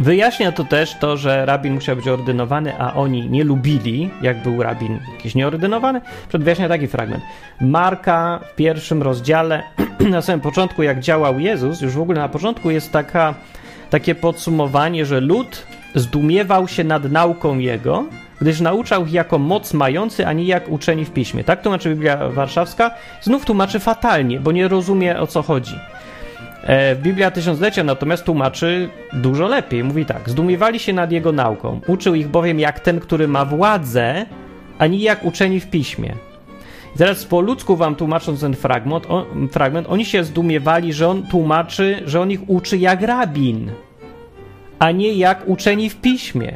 [0.00, 4.62] Wyjaśnia to też to, że rabin musiał być ordynowany, a oni nie lubili, jak był
[4.62, 6.00] rabin jakiś nieordynowany.
[6.28, 7.24] Przedwyjaśnia taki fragment.
[7.60, 9.62] Marka w pierwszym rozdziale,
[10.10, 13.34] na samym początku, jak działał Jezus, już w ogóle na początku jest taka,
[13.90, 18.04] takie podsumowanie, że lud zdumiewał się nad nauką Jego,
[18.40, 21.44] gdyż nauczał ich jako moc mający, a nie jak uczeni w piśmie.
[21.44, 22.90] Tak tłumaczy Biblia Warszawska.
[23.20, 25.74] Znów tłumaczy fatalnie, bo nie rozumie o co chodzi.
[26.62, 29.84] E, Biblia Tysiąclecia natomiast tłumaczy dużo lepiej.
[29.84, 31.80] Mówi tak: Zdumiewali się nad jego nauką.
[31.86, 34.26] Uczył ich bowiem jak ten, który ma władzę,
[34.78, 36.14] a nie jak uczeni w piśmie.
[36.94, 41.22] I teraz po ludzku wam tłumacząc ten fragment, on, fragment, oni się zdumiewali, że on
[41.22, 43.70] tłumaczy, że on ich uczy jak rabin,
[44.78, 46.52] a nie jak uczeni w piśmie.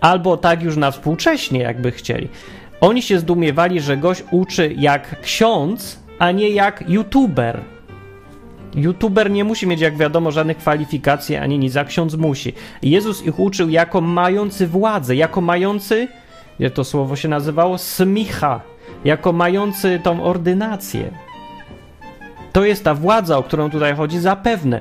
[0.00, 2.28] Albo tak już na współcześnie, jakby chcieli.
[2.80, 7.60] Oni się zdumiewali, że gość uczy jak ksiądz, a nie jak youtuber
[8.76, 12.52] YouTuber nie musi mieć, jak wiadomo, żadnych kwalifikacji ani nic, a ksiądz musi.
[12.82, 16.08] Jezus ich uczył jako mający władzę, jako mający,
[16.58, 18.60] jak to słowo się nazywało, smicha,
[19.04, 21.10] jako mający tą ordynację.
[22.52, 24.80] To jest ta władza, o którą tutaj chodzi, zapewne.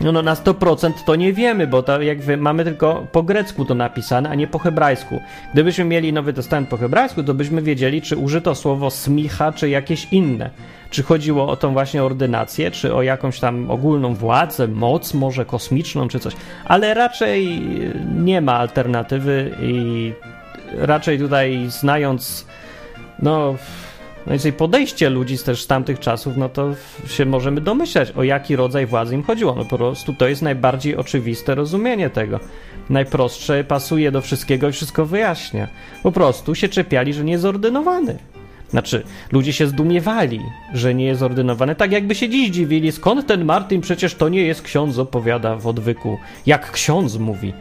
[0.00, 3.74] No, no na 100% to nie wiemy, bo to jak mamy tylko po grecku to
[3.74, 5.20] napisane, a nie po hebrajsku.
[5.52, 10.12] Gdybyśmy mieli Nowy Testament po hebrajsku, to byśmy wiedzieli, czy użyto słowo smicha, czy jakieś
[10.12, 10.50] inne.
[10.90, 16.08] Czy chodziło o tą właśnie ordynację, czy o jakąś tam ogólną władzę, moc może kosmiczną,
[16.08, 16.34] czy coś.
[16.64, 17.62] Ale raczej
[18.16, 20.12] nie ma alternatywy i
[20.78, 22.46] raczej tutaj znając
[23.22, 23.54] no
[24.26, 26.74] no jeżeli podejście ludzi też z tamtych czasów, no to
[27.06, 29.54] się możemy domyślać, o jaki rodzaj władzy im chodziło.
[29.54, 32.40] No po prostu to jest najbardziej oczywiste rozumienie tego.
[32.90, 35.68] Najprostsze, pasuje do wszystkiego i wszystko wyjaśnia.
[36.02, 38.18] Po prostu się czepiali, że nie jest ordynowany.
[38.70, 40.40] Znaczy, ludzie się zdumiewali,
[40.74, 44.42] że nie jest ordynowany, tak jakby się dziś dziwili, skąd ten Martin przecież to nie
[44.42, 47.52] jest ksiądz, opowiada w odwyku, jak ksiądz mówi.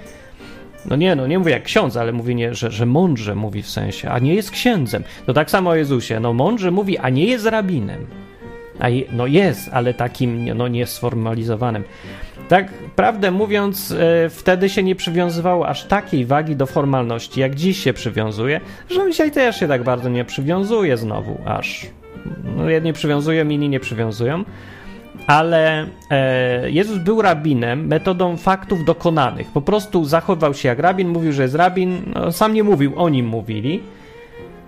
[0.86, 3.70] No nie, no nie mówię jak ksiądz, ale mówi, nie, że, że mądrze mówi w
[3.70, 5.04] sensie, a nie jest księdzem.
[5.26, 8.06] To tak samo o Jezusie, no mądrze mówi, a nie jest rabinem.
[8.80, 11.84] A je, no jest, ale takim no nie sformalizowanym.
[12.50, 17.78] Tak prawdę mówiąc, e, wtedy się nie przywiązywało aż takiej wagi do formalności, jak dziś
[17.78, 21.86] się przywiązuje, że dzisiaj też się tak bardzo nie przywiązuje znowu, aż.
[22.56, 24.44] No jedni przywiązują, inni nie przywiązują
[25.28, 29.48] ale e, Jezus był rabinem metodą faktów dokonanych.
[29.48, 32.02] Po prostu zachował się jak rabin, mówił, że jest rabin.
[32.16, 33.84] No, sam nie mówił, oni mówili.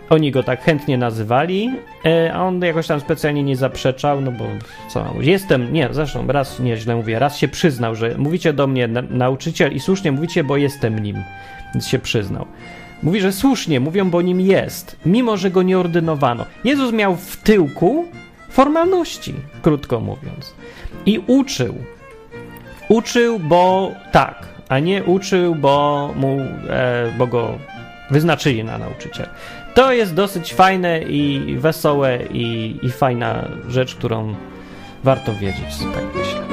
[0.09, 1.71] Oni go tak chętnie nazywali,
[2.05, 4.45] e, a on jakoś tam specjalnie nie zaprzeczał, no bo
[4.89, 9.01] co, jestem, nie, zresztą raz nieźle mówię, raz się przyznał, że mówicie do mnie na,
[9.01, 11.23] nauczyciel i słusznie mówicie, bo jestem nim,
[11.73, 12.45] więc się przyznał.
[13.03, 16.45] Mówi, że słusznie mówią, bo nim jest, mimo że go nie ordynowano.
[16.63, 18.05] Jezus miał w tyłku
[18.53, 20.55] formalności, krótko mówiąc.
[21.05, 21.75] I uczył.
[22.89, 26.39] Uczył, bo tak, a nie uczył, bo, mu,
[26.69, 27.57] e, bo go
[28.11, 29.27] wyznaczyli na nauczyciel.
[29.73, 34.35] To jest dosyć fajne i wesołe i, i fajna rzecz, którą
[35.03, 36.43] warto wiedzieć, tak myślę.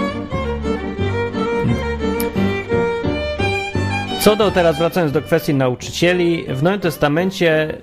[4.20, 7.78] Co do teraz wracając do kwestii nauczycieli, w Nowym Testamencie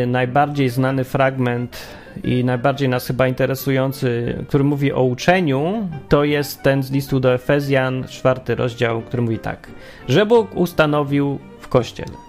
[0.00, 1.78] yy, najbardziej znany fragment
[2.24, 7.34] i najbardziej nas chyba interesujący, który mówi o uczeniu, to jest ten z listu do
[7.34, 9.70] Efezjan, czwarty rozdział, który mówi tak,
[10.08, 12.28] że Bóg ustanowił w Kościele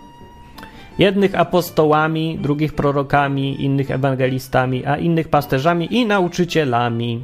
[1.00, 7.24] jednych apostołami, drugich prorokami, innych ewangelistami, a innych pasterzami i nauczycielami.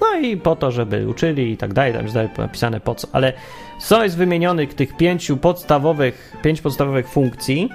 [0.00, 3.08] No i po to, żeby uczyli i tak dalej, tam jest dalej napisane po co.
[3.12, 3.32] Ale
[3.78, 7.68] co jest wymienionych tych pięciu podstawowych, pięć podstawowych funkcji,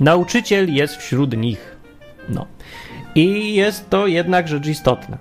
[0.00, 1.76] nauczyciel jest wśród nich.
[2.28, 2.46] No.
[3.14, 5.18] I jest to jednak rzecz istotna.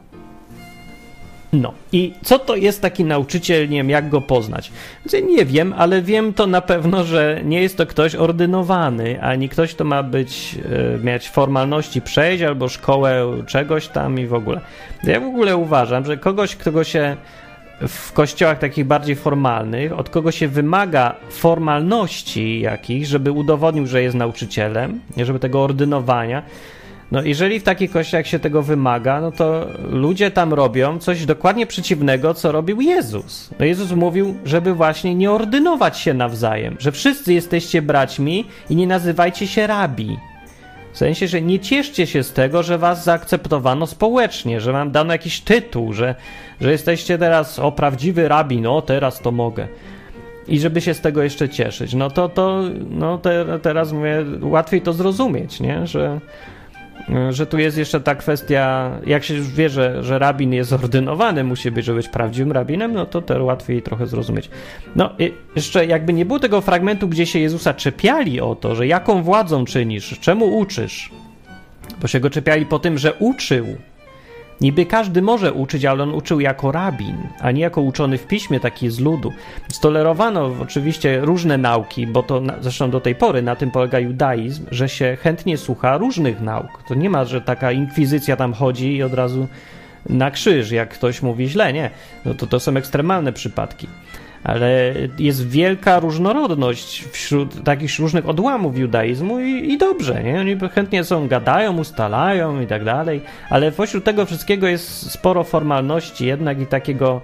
[1.54, 4.72] No i co to jest taki nauczyciel, nie wiem jak go poznać?
[5.28, 9.74] Nie wiem, ale wiem to na pewno, że nie jest to ktoś ordynowany, ani ktoś,
[9.74, 10.56] kto ma być,
[10.96, 14.62] e, mieć formalności przejść, albo szkołę czegoś tam i w ogóle.
[15.04, 17.18] Ja w ogóle uważam, że kogoś, kto się
[17.88, 24.16] w kościołach takich bardziej formalnych, od kogo się wymaga formalności jakichś, żeby udowodnił, że jest
[24.16, 26.44] nauczycielem, żeby tego ordynowania.
[27.12, 31.68] No, jeżeli w takich kościołach się tego wymaga, no to ludzie tam robią coś dokładnie
[31.68, 33.50] przeciwnego, co robił Jezus.
[33.60, 38.88] No, Jezus mówił, żeby właśnie nie ordynować się nawzajem, że wszyscy jesteście braćmi i nie
[38.88, 40.18] nazywajcie się rabi.
[40.94, 45.14] W sensie, że nie cieszcie się z tego, że was zaakceptowano społecznie, że wam dano
[45.14, 46.16] jakiś tytuł, że,
[46.62, 49.68] że jesteście teraz o prawdziwy rabin, o teraz to mogę.
[50.48, 51.94] I żeby się z tego jeszcze cieszyć.
[51.94, 55.88] No to, to no te, teraz mówię, łatwiej to zrozumieć, nie?
[55.88, 56.20] Że,
[57.30, 61.44] że tu jest jeszcze ta kwestia, jak się już wie, że, że rabin jest ordynowany,
[61.44, 64.50] musi być, żeby być prawdziwym rabinem, no to to łatwiej trochę zrozumieć.
[64.96, 65.10] No
[65.56, 69.66] jeszcze jakby nie było tego fragmentu, gdzie się Jezusa czepiali o to, że jaką władzą
[69.66, 71.12] czynisz, czemu uczysz,
[72.02, 73.66] bo się go czepiali po tym, że uczył,
[74.62, 78.60] Niby każdy może uczyć, ale on uczył jako rabin, a nie jako uczony w piśmie,
[78.60, 79.34] taki z ludu.
[79.72, 84.90] Stolerowano oczywiście różne nauki, bo to zresztą do tej pory na tym polega judaizm, że
[84.90, 86.84] się chętnie słucha różnych nauk.
[86.88, 89.48] To nie ma, że taka inkwizycja tam chodzi i od razu
[90.10, 91.90] na krzyż, jak ktoś mówi źle, nie.
[92.26, 93.88] No to, to są ekstremalne przypadki
[94.44, 100.40] ale jest wielka różnorodność wśród takich różnych odłamów judaizmu i, i, dobrze, nie?
[100.40, 106.26] Oni chętnie są, gadają, ustalają i tak dalej, ale pośród tego wszystkiego jest sporo formalności
[106.26, 107.22] jednak i takiego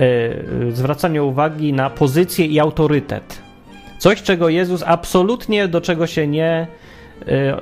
[0.00, 3.42] e, zwracania uwagi na pozycję i autorytet.
[3.98, 6.66] Coś, czego Jezus absolutnie do czego się nie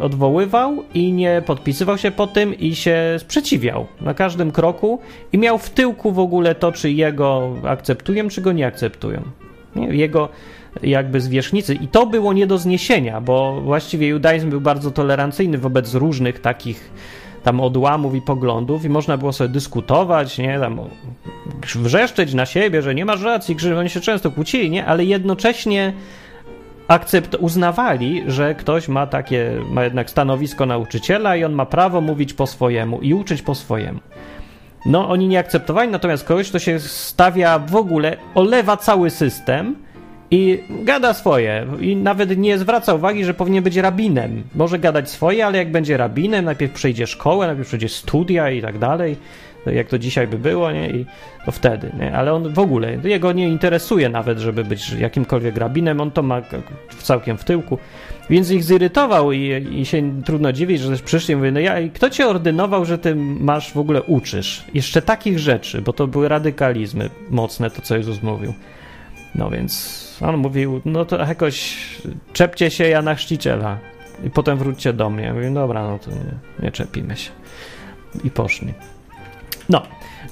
[0.00, 5.00] odwoływał i nie podpisywał się po tym i się sprzeciwiał na każdym kroku
[5.32, 9.22] i miał w tyłku w ogóle to, czy jego akceptują, czy go nie akceptują.
[9.76, 10.28] Jego
[10.82, 11.74] jakby zwierzchnicy.
[11.74, 16.90] I to było nie do zniesienia, bo właściwie judaizm był bardzo tolerancyjny wobec różnych takich
[17.42, 20.80] tam odłamów i poglądów i można było sobie dyskutować, nie, tam
[21.74, 25.92] wrzeszczeć na siebie, że nie masz racji, że oni się często kłócili, nie, ale jednocześnie
[26.88, 32.32] akcept uznawali, że ktoś ma takie, ma jednak stanowisko nauczyciela i on ma prawo mówić
[32.32, 34.00] po swojemu i uczyć po swojemu.
[34.86, 39.76] No, oni nie akceptowali, natomiast kogoś, kto się stawia w ogóle, olewa cały system
[40.30, 41.66] i gada swoje.
[41.80, 44.42] I nawet nie zwraca uwagi, że powinien być rabinem.
[44.54, 48.78] Może gadać swoje, ale jak będzie rabinem, najpierw przejdzie szkołę, najpierw przejdzie studia i tak
[48.78, 49.16] dalej
[49.70, 50.90] jak to dzisiaj by było, nie?
[50.90, 51.06] I
[51.46, 52.16] to wtedy, nie?
[52.16, 56.42] Ale on w ogóle, jego nie interesuje nawet, żeby być jakimkolwiek rabinem, on to ma
[56.98, 57.78] całkiem w tyłku.
[58.30, 61.74] Więc ich zirytował i, i się trudno dziwić, że też przyszli i mówią, no ja,
[61.94, 64.64] kto cię ordynował, że ty masz w ogóle uczysz?
[64.74, 68.54] Jeszcze takich rzeczy, bo to były radykalizmy mocne, to co Jezus mówił.
[69.34, 71.76] No więc on mówił, no to jakoś
[72.32, 73.78] czepcie się Jana Chrzciciela
[74.24, 75.24] i potem wróćcie do mnie.
[75.24, 77.30] Ja mówię, dobra, no to nie, nie czepimy się.
[78.24, 78.74] I poszli.
[79.68, 79.82] No,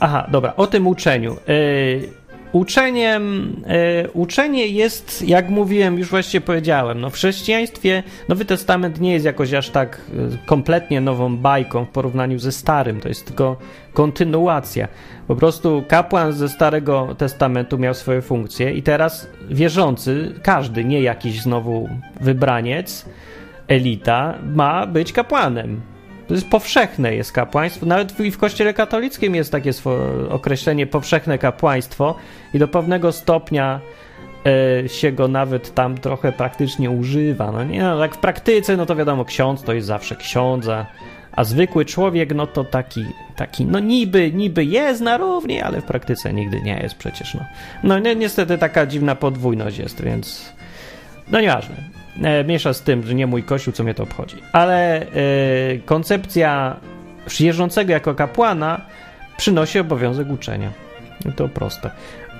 [0.01, 1.37] aha, dobra, o tym uczeniu.
[1.49, 2.09] Yy,
[2.53, 3.57] uczeniem,
[4.03, 9.25] yy, uczenie jest, jak mówiłem, już właściwie powiedziałem, no w chrześcijaństwie Nowy Testament nie jest
[9.25, 13.57] jakoś aż tak yy, kompletnie nową bajką w porównaniu ze Starym, to jest tylko
[13.93, 14.89] kontynuacja.
[15.29, 21.41] Po prostu kapłan ze Starego Testamentu miał swoje funkcje i teraz wierzący, każdy, nie jakiś
[21.41, 21.89] znowu
[22.21, 23.09] wybraniec,
[23.69, 25.94] elita, ma być kapłanem.
[26.29, 27.87] To jest powszechne jest kapłaństwo.
[27.87, 29.71] Nawet w, w kościele katolickim jest takie
[30.31, 32.15] określenie powszechne kapłaństwo
[32.55, 33.81] i do pewnego stopnia
[34.85, 37.53] e, się go nawet tam trochę praktycznie używa.
[37.53, 40.87] No nie, no, tak w praktyce, no to wiadomo, ksiądz to jest zawsze ksiądza,
[41.33, 43.05] a zwykły człowiek, no to taki,
[43.37, 47.45] taki no niby, niby jest na równi, ale w praktyce nigdy nie jest przecież, no.
[47.83, 50.53] No ni niestety taka dziwna podwójność jest, więc
[51.31, 52.04] no nieważne.
[52.23, 54.37] E, miesza z tym, że nie mój kościół, co mnie to obchodzi.
[54.53, 55.07] Ale e,
[55.85, 56.77] koncepcja
[57.27, 58.81] przyjeżdżącego jako kapłana
[59.37, 60.71] przynosi obowiązek uczenia.
[61.29, 61.91] I to proste.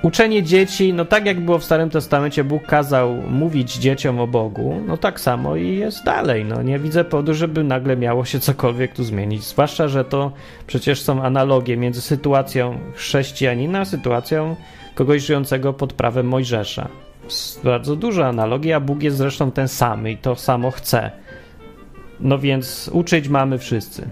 [0.01, 4.81] Uczenie dzieci, no tak jak było w Starym Testamencie, Bóg kazał mówić dzieciom o Bogu,
[4.87, 6.45] no tak samo i jest dalej.
[6.45, 9.43] No nie widzę powodu, żeby nagle miało się cokolwiek tu zmienić.
[9.43, 10.31] Zwłaszcza, że to
[10.67, 14.55] przecież są analogie między sytuacją chrześcijanina a sytuacją
[14.95, 16.87] kogoś żyjącego pod prawem Mojżesza
[17.63, 21.11] bardzo duża analogia, Bóg jest zresztą ten sam i to samo chce.
[22.19, 24.07] No więc uczyć mamy wszyscy.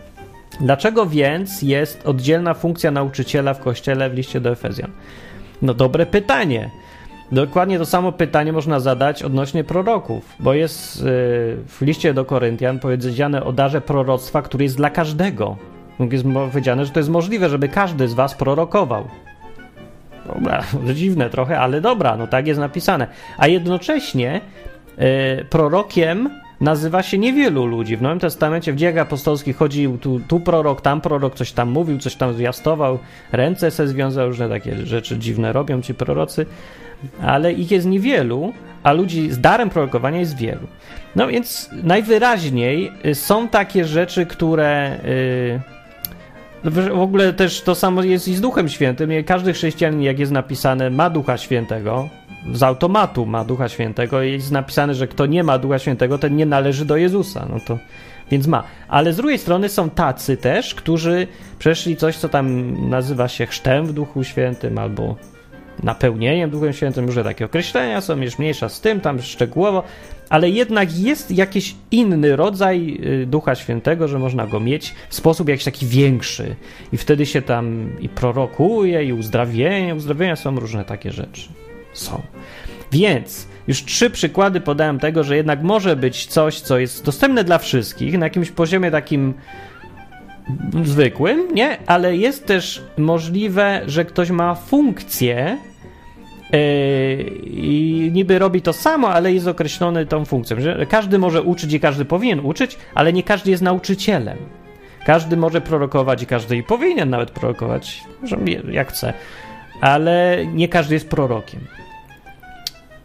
[0.61, 4.91] Dlaczego więc jest oddzielna funkcja nauczyciela w kościele w liście do Efezjan?
[5.61, 6.69] No dobre pytanie.
[7.31, 11.05] Dokładnie to samo pytanie można zadać odnośnie proroków, bo jest yy,
[11.67, 15.57] w liście do Koryntian powiedziane o darze proroctwa, który jest dla każdego.
[16.11, 19.07] Jest powiedziane, że to jest możliwe, żeby każdy z was prorokował.
[20.25, 20.63] Dobra,
[20.93, 23.07] dziwne trochę, ale dobra, no tak jest napisane.
[23.37, 24.41] A jednocześnie
[25.41, 26.29] y, prorokiem
[26.61, 27.97] nazywa się niewielu ludzi.
[27.97, 31.97] W Nowym Testamencie, w dziejach apostolskich chodził tu, tu prorok, tam prorok, coś tam mówił,
[31.97, 32.99] coś tam zwiastował,
[33.31, 36.45] ręce se związał, różne takie rzeczy dziwne robią ci prorocy,
[37.21, 38.53] ale ich jest niewielu,
[38.83, 40.67] a ludzi z darem prorokowania jest wielu.
[41.15, 44.99] No więc najwyraźniej y, są takie rzeczy, które...
[45.03, 45.72] Yy,
[46.63, 49.09] w ogóle też to samo jest i z Duchem Świętym.
[49.25, 52.09] Każdy chrześcijanin, jak jest napisane, ma Ducha Świętego,
[52.53, 54.21] z automatu ma Ducha Świętego.
[54.21, 57.47] Jest napisane, że kto nie ma Ducha Świętego, ten nie należy do Jezusa.
[57.49, 57.77] No to
[58.31, 58.63] więc ma.
[58.87, 61.27] Ale z drugiej strony są tacy też, którzy
[61.59, 65.15] przeszli coś, co tam nazywa się chrztem w Duchu Świętym albo
[65.83, 67.05] napełnieniem Duchem Świętym.
[67.05, 69.83] Różne takie określenia są, już mniejsza z tym, tam szczegółowo,
[70.29, 75.49] ale jednak jest jakiś inny rodzaj y, Ducha Świętego, że można go mieć w sposób
[75.49, 76.55] jakiś taki większy.
[76.93, 79.95] I wtedy się tam i prorokuje, i uzdrawienie.
[79.95, 81.49] Uzdrawienia są różne takie rzeczy.
[81.93, 82.21] Są.
[82.91, 87.57] Więc już trzy przykłady podałem tego, że jednak może być coś, co jest dostępne dla
[87.57, 89.33] wszystkich na jakimś poziomie takim
[90.83, 91.77] zwykłym, nie?
[91.85, 95.57] Ale jest też możliwe, że ktoś ma funkcję
[96.51, 96.59] yy,
[97.43, 100.61] i niby robi to samo, ale jest określony tą funkcją.
[100.61, 104.37] Że każdy może uczyć i każdy powinien uczyć, ale nie każdy jest nauczycielem.
[105.05, 108.03] Każdy może prorokować i każdy i powinien nawet prorokować,
[108.71, 109.13] jak chce,
[109.81, 111.59] ale nie każdy jest prorokiem.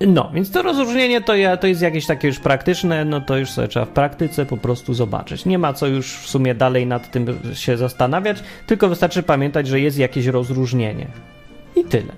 [0.06, 3.50] No, więc to rozróżnienie to, ja, to jest jakieś takie już praktyczne, no to już
[3.50, 5.44] sobie trzeba w praktyce po prostu zobaczyć.
[5.44, 9.80] Nie ma co już w sumie dalej nad tym się zastanawiać, tylko wystarczy pamiętać, że
[9.80, 11.06] jest jakieś rozróżnienie.
[11.76, 12.12] I tyle.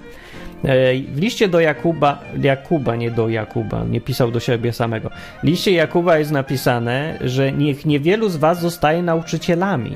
[0.65, 5.11] E, w liście do Jakuba, Jakuba, nie do Jakuba, nie pisał do siebie samego.
[5.43, 9.93] W liście Jakuba jest napisane, że niech niewielu z was zostaje nauczycielami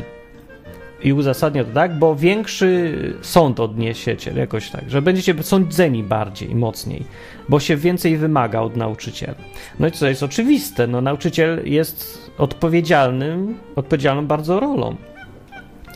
[1.05, 7.05] i uzasadnia to tak, bo większy sąd odniesiecie, jakoś tak, że będziecie sądzeni bardziej, mocniej,
[7.49, 9.35] bo się więcej wymaga od nauczyciela.
[9.79, 14.97] No i co jest oczywiste, no nauczyciel jest odpowiedzialnym, odpowiedzialną bardzo rolą.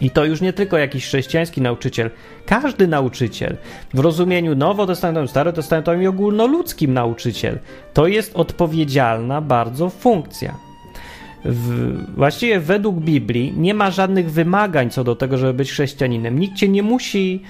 [0.01, 2.11] I to już nie tylko jakiś chrześcijański nauczyciel,
[2.47, 3.57] każdy nauczyciel
[3.95, 7.59] w rozumieniu nowotestamentowym, starotestamentowym i ogólnoludzkim nauczyciel
[7.95, 10.68] to jest odpowiedzialna bardzo funkcja.
[11.49, 16.39] W, właściwie według Biblii nie ma żadnych wymagań co do tego, żeby być chrześcijaninem.
[16.39, 17.43] Nikt cię nie musi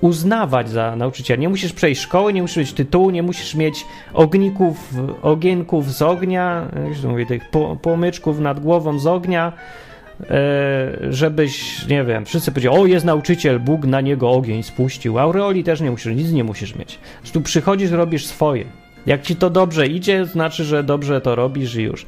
[0.00, 1.40] uznawać za nauczyciela.
[1.40, 6.68] Nie musisz przejść szkoły, nie musisz mieć tytułu, nie musisz mieć ogników, ogienków z ognia,
[6.88, 7.50] jak się mówi, tych
[7.82, 9.52] płomyczków nad głową z ognia,
[10.20, 15.18] e, żebyś, nie wiem, wszyscy powiedzieli, o jest nauczyciel, Bóg na niego ogień spuścił.
[15.18, 16.98] Aureoli też nie musisz, nic nie musisz mieć.
[17.32, 18.64] Tu przychodzisz, robisz swoje.
[19.06, 22.06] Jak ci to dobrze idzie, znaczy, że dobrze to robisz i już.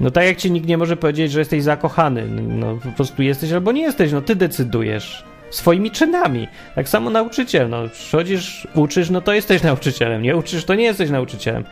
[0.00, 2.26] No tak jak ci nikt nie może powiedzieć, że jesteś zakochany.
[2.42, 6.48] No po prostu jesteś albo nie jesteś, no ty decydujesz swoimi czynami.
[6.74, 11.10] Tak samo nauczyciel, no przychodzisz, uczysz, no to jesteś nauczycielem, nie uczysz, to nie jesteś
[11.10, 11.64] nauczycielem.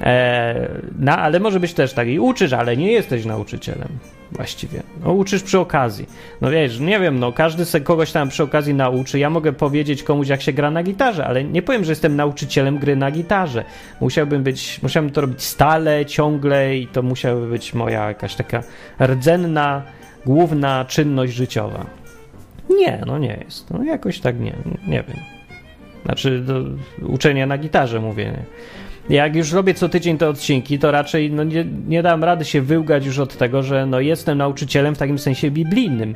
[0.00, 0.68] E,
[0.98, 3.88] no, ale może być też tak i uczysz, ale nie jesteś nauczycielem
[4.32, 4.82] właściwie.
[5.04, 6.06] No, uczysz przy okazji.
[6.40, 9.18] No wiesz, nie wiem, no każdy se kogoś tam przy okazji nauczy.
[9.18, 12.78] Ja mogę powiedzieć komuś, jak się gra na gitarze, ale nie powiem, że jestem nauczycielem
[12.78, 13.64] gry na gitarze.
[14.00, 18.62] Musiałbym być, musiałbym to robić stale, ciągle i to musiałaby być moja jakaś taka
[19.00, 19.82] rdzenna,
[20.26, 21.86] główna czynność życiowa.
[22.70, 23.70] Nie, no nie jest.
[23.70, 24.54] No jakoś tak nie,
[24.86, 25.16] nie wiem.
[26.04, 26.62] Znaczy, do
[27.06, 28.24] uczenia na gitarze mówię.
[28.24, 28.44] Nie?
[29.08, 32.62] Jak już robię co tydzień te odcinki, to raczej no, nie, nie dam rady się
[32.62, 36.14] wyłgać już od tego, że no, jestem nauczycielem w takim sensie biblijnym.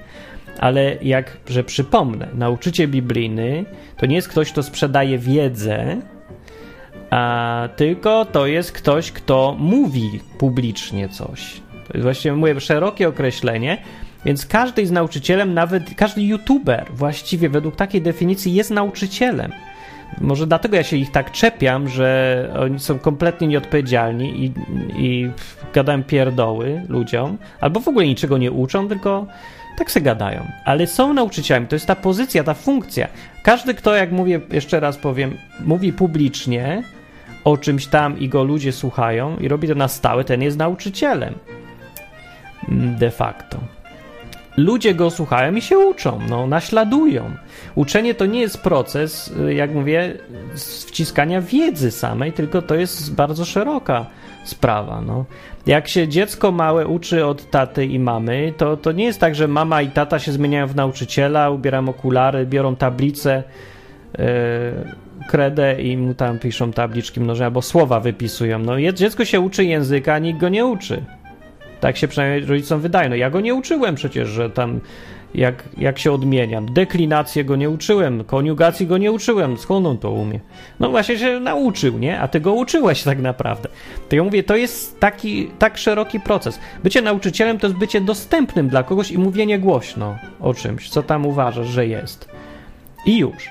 [0.58, 3.64] Ale jak, że przypomnę, nauczyciel biblijny
[3.96, 5.96] to nie jest ktoś, kto sprzedaje wiedzę,
[7.10, 11.60] a tylko to jest ktoś, kto mówi publicznie coś.
[11.88, 13.78] To jest właściwie, mówię, szerokie określenie,
[14.24, 19.52] więc każdy jest nauczycielem, nawet każdy youtuber właściwie według takiej definicji jest nauczycielem.
[20.20, 24.52] Może dlatego ja się ich tak czepiam, że oni są kompletnie nieodpowiedzialni i,
[24.96, 25.30] i
[25.74, 29.26] gadają pierdoły ludziom, albo w ogóle niczego nie uczą, tylko
[29.78, 30.46] tak se gadają.
[30.64, 33.08] Ale są nauczycielami, to jest ta pozycja, ta funkcja.
[33.42, 36.82] Każdy, kto, jak mówię, jeszcze raz powiem, mówi publicznie
[37.44, 41.34] o czymś tam i go ludzie słuchają i robi to na stałe, ten jest nauczycielem.
[42.98, 43.77] De facto
[44.58, 47.30] ludzie go słuchają i się uczą, no, naśladują.
[47.74, 50.14] Uczenie to nie jest proces, y, jak mówię,
[50.86, 54.06] wciskania wiedzy samej, tylko to jest bardzo szeroka
[54.44, 55.00] sprawa.
[55.00, 55.24] No.
[55.66, 59.48] Jak się dziecko małe uczy od taty i mamy, to, to nie jest tak, że
[59.48, 63.42] mama i tata się zmieniają w nauczyciela, ubieram okulary, biorą tablicę,
[64.18, 64.24] yy,
[65.28, 68.58] kredę i mu tam piszą tabliczki mnożenia, albo słowa wypisują.
[68.58, 71.04] No, dziecko się uczy języka, nikt go nie uczy.
[71.80, 73.08] Tak się przynajmniej rodzicom wydaje.
[73.08, 74.80] No ja go nie uczyłem przecież, że tam
[75.34, 76.72] jak, jak się odmieniam.
[76.72, 80.40] Deklinację go nie uczyłem, koniugacji go nie uczyłem, skąd on to umie?
[80.80, 82.20] No właśnie się nauczył, nie?
[82.20, 83.68] A ty go uczyłeś tak naprawdę.
[84.08, 86.60] To ja mówię, to jest taki tak szeroki proces.
[86.82, 91.26] Bycie nauczycielem to jest bycie dostępnym dla kogoś i mówienie głośno o czymś, co tam
[91.26, 92.28] uważasz, że jest.
[93.06, 93.48] I już.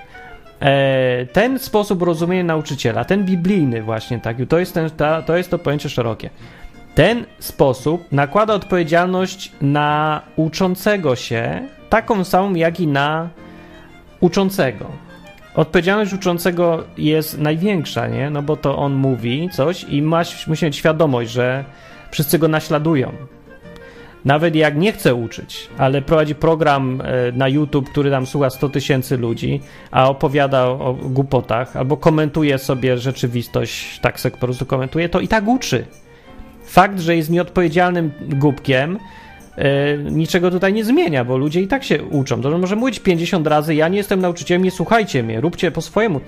[0.62, 5.52] E, ten sposób rozumienia nauczyciela, ten biblijny właśnie taki, to jest, ten, ta, to jest
[5.52, 6.30] to pojęcie szerokie.
[6.98, 13.30] Ten sposób nakłada odpowiedzialność na uczącego się, taką samą jak i na
[14.20, 14.86] uczącego.
[15.56, 18.30] Odpowiedzialność uczącego jest największa, nie?
[18.30, 21.66] No bo to on mówi coś i masz, musi mieć świadomość, że
[22.12, 23.12] wszyscy go naśladują.
[24.26, 28.70] Nawet jak nie chce uczyć, ale prowadzi program e, na YouTube, który tam słucha 100
[28.70, 35.10] tysięcy ludzi, a opowiada o głupotach, albo komentuje sobie rzeczywistość, tak se po prostu komentuje,
[35.10, 35.86] to i tak uczy.
[36.68, 39.00] Fakt, że jest nieodpowiedzialnym głupkiem,
[39.56, 42.42] e, niczego tutaj nie zmienia, bo ludzie i tak się uczą.
[42.42, 46.22] To może mówić 50 razy, ja nie jestem nauczycielem, nie słuchajcie mnie, róbcie po swojemu.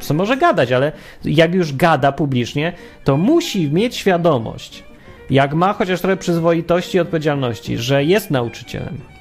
[0.00, 0.92] Co może gadać, ale
[1.24, 2.72] jak już gada publicznie,
[3.04, 4.84] to musi mieć świadomość,
[5.30, 9.15] jak ma chociaż trochę przyzwoitości i odpowiedzialności, że jest nauczycielem.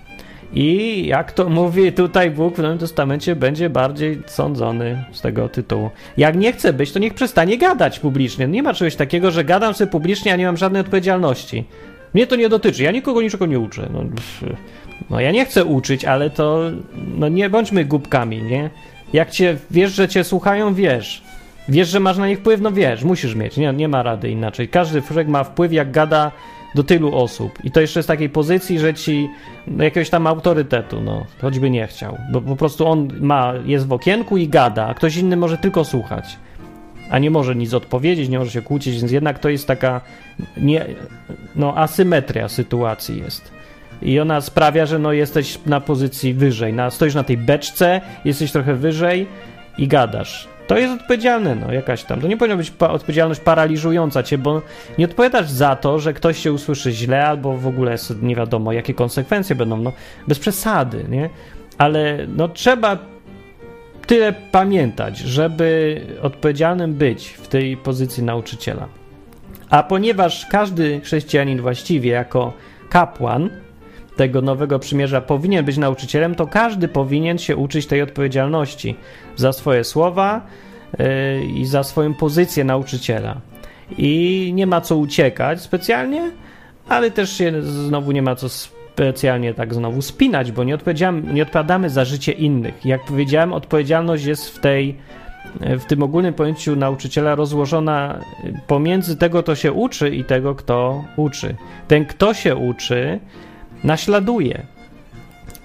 [0.56, 5.90] I jak to mówi tutaj Bóg w Nowym Testamencie, będzie bardziej sądzony z tego tytułu.
[6.18, 8.48] Jak nie chce być, to niech przestanie gadać publicznie.
[8.48, 11.64] Nie ma czegoś takiego, że gadam sobie publicznie, a nie mam żadnej odpowiedzialności.
[12.14, 13.90] Mnie to nie dotyczy, ja nikogo niczego nie uczę.
[13.94, 14.04] No,
[15.10, 16.60] no ja nie chcę uczyć, ale to
[17.18, 18.70] no nie bądźmy głupkami, nie?
[19.14, 21.24] Jak cię wiesz, że cię słuchają, wiesz.
[21.70, 22.62] Wiesz, że masz na nich wpływ?
[22.62, 23.58] No wiesz, musisz mieć.
[23.58, 24.68] Nie, nie ma rady inaczej.
[24.68, 26.32] Każdy człowiek ma wpływ, jak gada
[26.76, 27.60] do tylu osób.
[27.64, 29.30] I to jeszcze z takiej pozycji, że ci
[29.68, 32.18] no, jakiegoś tam autorytetu, no, choćby nie chciał.
[32.32, 35.84] Bo po prostu on ma, jest w okienku i gada, a ktoś inny może tylko
[35.84, 36.38] słuchać.
[37.10, 40.02] A nie może nic odpowiedzieć, nie może się kłócić, więc jednak to jest taka
[40.58, 40.86] nie,
[41.56, 43.52] no, asymetria sytuacji jest.
[44.02, 46.74] I ona sprawia, że no, jesteś na pozycji wyżej.
[46.74, 49.28] Na, stoisz na tej beczce, jesteś trochę wyżej
[49.78, 50.55] i gadasz.
[50.68, 52.22] To jest odpowiedzialne, no jakaś tam.
[52.22, 54.62] To nie powinna być pa odpowiedzialność paraliżująca cię, bo
[54.98, 58.94] nie odpowiadasz za to, że ktoś się usłyszy źle, albo w ogóle nie wiadomo, jakie
[58.94, 59.78] konsekwencje będą.
[59.78, 59.92] No,
[60.28, 61.30] bez przesady, nie?
[61.78, 62.98] Ale no trzeba
[64.08, 68.88] tyle pamiętać, żeby odpowiedzialnym być w tej pozycji nauczyciela.
[69.70, 72.54] A ponieważ każdy chrześcijanin właściwie jako
[72.90, 73.50] kapłan
[74.16, 78.96] tego nowego przymierza powinien być nauczycielem, to każdy powinien się uczyć tej odpowiedzialności
[79.36, 80.42] za swoje słowa
[81.00, 81.06] yy,
[81.46, 83.42] i za swoją pozycję nauczyciela.
[83.98, 86.32] I nie ma co uciekać specjalnie,
[86.90, 90.78] ale też się znowu nie ma co specjalnie tak znowu spinać, bo nie,
[91.34, 92.86] nie odpowiadamy za życie innych.
[92.86, 94.96] Jak powiedziałem, odpowiedzialność jest w tej
[95.62, 98.20] w tym ogólnym pojęciu nauczyciela rozłożona
[98.68, 101.56] pomiędzy tego, kto się uczy i tego, kto uczy.
[101.88, 103.20] Ten, kto się uczy,
[103.86, 104.66] naśladuje.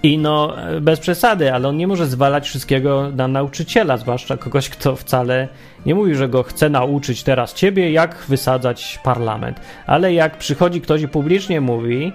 [0.03, 4.95] I no, bez przesady, ale on nie może zwalać wszystkiego na nauczyciela, zwłaszcza kogoś, kto
[4.95, 5.47] wcale
[5.85, 9.59] nie mówi, że go chce nauczyć teraz ciebie, jak wysadzać parlament.
[9.87, 12.13] Ale jak przychodzi ktoś i publicznie mówi,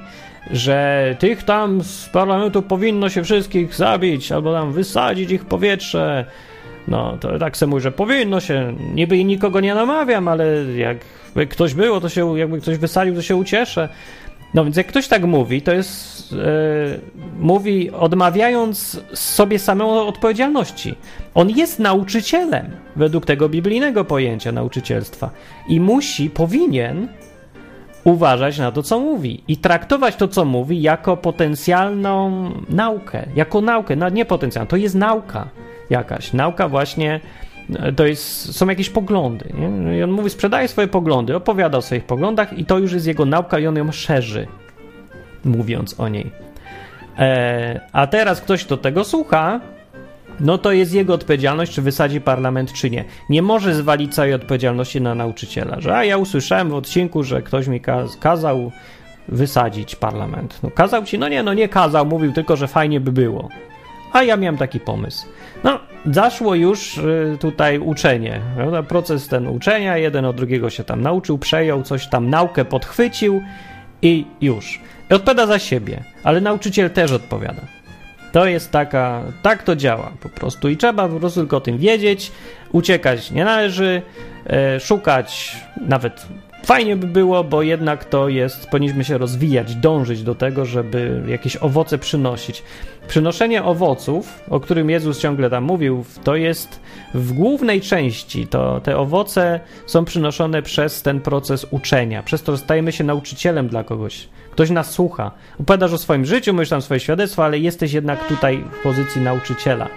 [0.50, 6.24] że tych tam z parlamentu powinno się wszystkich zabić, albo tam wysadzić ich powietrze,
[6.88, 10.46] no to tak se mówi, że powinno się, niby nikogo nie namawiam, ale
[10.76, 10.98] jak
[11.48, 13.88] ktoś było, to się, jakby ktoś wysadził, to się ucieszę.
[14.56, 16.38] No więc jak ktoś tak mówi, to jest yy,
[17.38, 20.94] mówi odmawiając sobie samemu odpowiedzialności.
[21.34, 25.30] On jest nauczycielem według tego biblijnego pojęcia nauczycielstwa
[25.68, 27.08] i musi, powinien
[28.04, 33.96] uważać na to, co mówi i traktować to, co mówi, jako potencjalną naukę, jako naukę,
[33.96, 35.48] no nie potencjalną, to jest nauka
[35.90, 37.20] jakaś, nauka właśnie
[37.96, 39.52] to jest, są jakieś poglądy.
[39.54, 39.98] Nie?
[39.98, 43.24] I on mówi, sprzedaje swoje poglądy, opowiada o swoich poglądach i to już jest jego
[43.24, 44.46] nauka i on ją szerzy,
[45.44, 46.30] mówiąc o niej.
[47.18, 49.60] E, a teraz ktoś, kto tego słucha,
[50.40, 53.04] no to jest jego odpowiedzialność, czy wysadzi parlament, czy nie.
[53.30, 57.66] Nie może zwalić całej odpowiedzialności na nauczyciela, że a ja usłyszałem w odcinku, że ktoś
[57.66, 58.72] mi kaz kazał
[59.28, 60.58] wysadzić parlament.
[60.62, 61.18] No kazał ci?
[61.18, 63.48] No nie, no nie kazał, mówił tylko, że fajnie by było.
[64.12, 65.26] A ja miałem taki pomysł.
[65.64, 65.80] No,
[66.10, 68.40] zaszło już y, tutaj uczenie.
[68.56, 68.82] Prawda?
[68.82, 73.42] Proces ten uczenia, jeden od drugiego się tam nauczył, przejął, coś tam naukę podchwycił
[74.02, 74.80] i już.
[75.10, 77.62] I odpowiada za siebie, ale nauczyciel też odpowiada.
[78.32, 81.78] To jest taka, tak to działa po prostu i trzeba po prostu tylko o tym
[81.78, 82.32] wiedzieć.
[82.72, 84.02] Uciekać nie należy,
[84.46, 86.26] e, szukać nawet
[86.66, 91.56] Fajnie by było, bo jednak to jest, powinniśmy się rozwijać, dążyć do tego, żeby jakieś
[91.56, 92.62] owoce przynosić.
[93.08, 96.80] Przynoszenie owoców, o którym Jezus ciągle tam mówił, to jest
[97.14, 102.92] w głównej części, to te owoce są przynoszone przez ten proces uczenia, przez to, stajemy
[102.92, 104.28] się nauczycielem dla kogoś.
[104.50, 105.30] Ktoś nas słucha.
[105.60, 109.88] Opowiadasz o swoim życiu, mówisz tam swoje świadectwo, ale jesteś jednak tutaj w pozycji nauczyciela.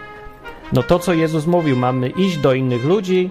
[0.73, 3.29] No to, co Jezus mówił, mamy iść do innych ludzi,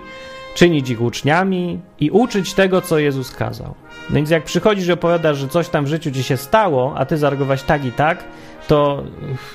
[0.59, 3.74] czynić ich uczniami i uczyć tego, co Jezus kazał.
[4.11, 7.06] No więc jak przychodzisz i opowiadasz, że coś tam w życiu ci się stało, a
[7.06, 8.24] ty zareagowałeś tak i tak,
[8.68, 9.02] to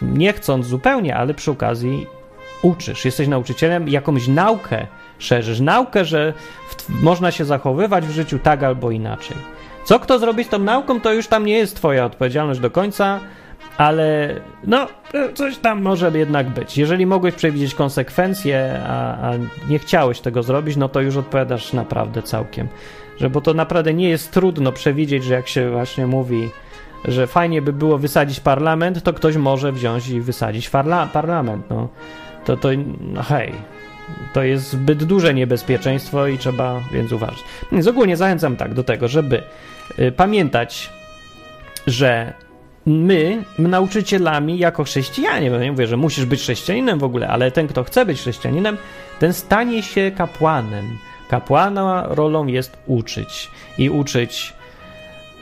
[0.01, 2.07] nie chcąc zupełnie, ale przy okazji
[2.61, 3.05] uczysz.
[3.05, 4.87] Jesteś nauczycielem, jakąś naukę
[5.19, 5.59] szerzysz.
[5.59, 6.33] Naukę, że
[6.69, 9.37] w, można się zachowywać w życiu tak albo inaczej.
[9.85, 13.19] Co kto zrobi z tą nauką, to już tam nie jest twoja odpowiedzialność do końca,
[13.77, 14.87] ale no,
[15.33, 16.77] coś tam może jednak być.
[16.77, 19.33] Jeżeli mogłeś przewidzieć konsekwencje, a, a,
[19.69, 22.67] nie chciałeś tego zrobić, no to już odpowiadasz naprawdę całkiem.
[23.19, 26.49] Że, bo to naprawdę nie jest trudno przewidzieć, że jak się właśnie mówi,
[27.05, 31.69] że fajnie by było wysadzić parlament, to ktoś może wziąć i wysadzić parla parlament.
[31.69, 31.89] No.
[32.45, 32.69] To, to
[32.99, 33.53] no hej,
[34.33, 37.43] to jest zbyt duże niebezpieczeństwo i trzeba więc uważać.
[37.71, 39.43] Więc ogólnie zachęcam tak do tego, żeby
[39.99, 40.89] y, pamiętać,
[41.87, 42.33] że
[42.85, 47.67] my, nauczycielami, jako chrześcijanie, bo nie mówię, że musisz być chrześcijaninem w ogóle, ale ten,
[47.67, 48.77] kto chce być chrześcijaninem,
[49.19, 50.97] ten stanie się kapłanem.
[51.29, 54.53] Kapłana rolą jest uczyć i uczyć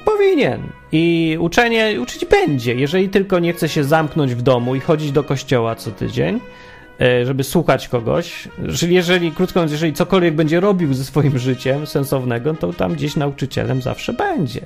[0.06, 0.62] powinien.
[0.92, 5.24] I uczenie uczyć będzie, jeżeli tylko nie chce się zamknąć w domu i chodzić do
[5.24, 6.40] kościoła co tydzień,
[7.26, 8.48] żeby słuchać kogoś.
[8.76, 13.16] Czyli jeżeli, krótko mówiąc, jeżeli cokolwiek będzie robił ze swoim życiem sensownego, to tam gdzieś
[13.16, 14.62] nauczycielem zawsze będzie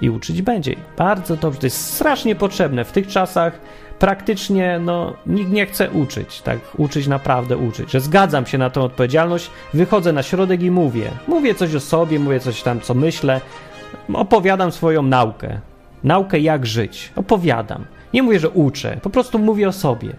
[0.00, 0.76] i uczyć będzie.
[0.98, 2.84] Bardzo dobrze, to jest strasznie potrzebne.
[2.84, 3.60] W tych czasach
[3.98, 8.82] praktycznie no, nikt nie chce uczyć, tak, uczyć naprawdę uczyć, że zgadzam się na tą
[8.82, 13.40] odpowiedzialność, wychodzę na środek i mówię, mówię coś o sobie, mówię coś tam, co myślę,
[14.12, 15.60] opowiadam swoją naukę,
[16.04, 17.84] naukę jak żyć, opowiadam.
[18.14, 20.14] Nie mówię, że uczę, po prostu mówię o sobie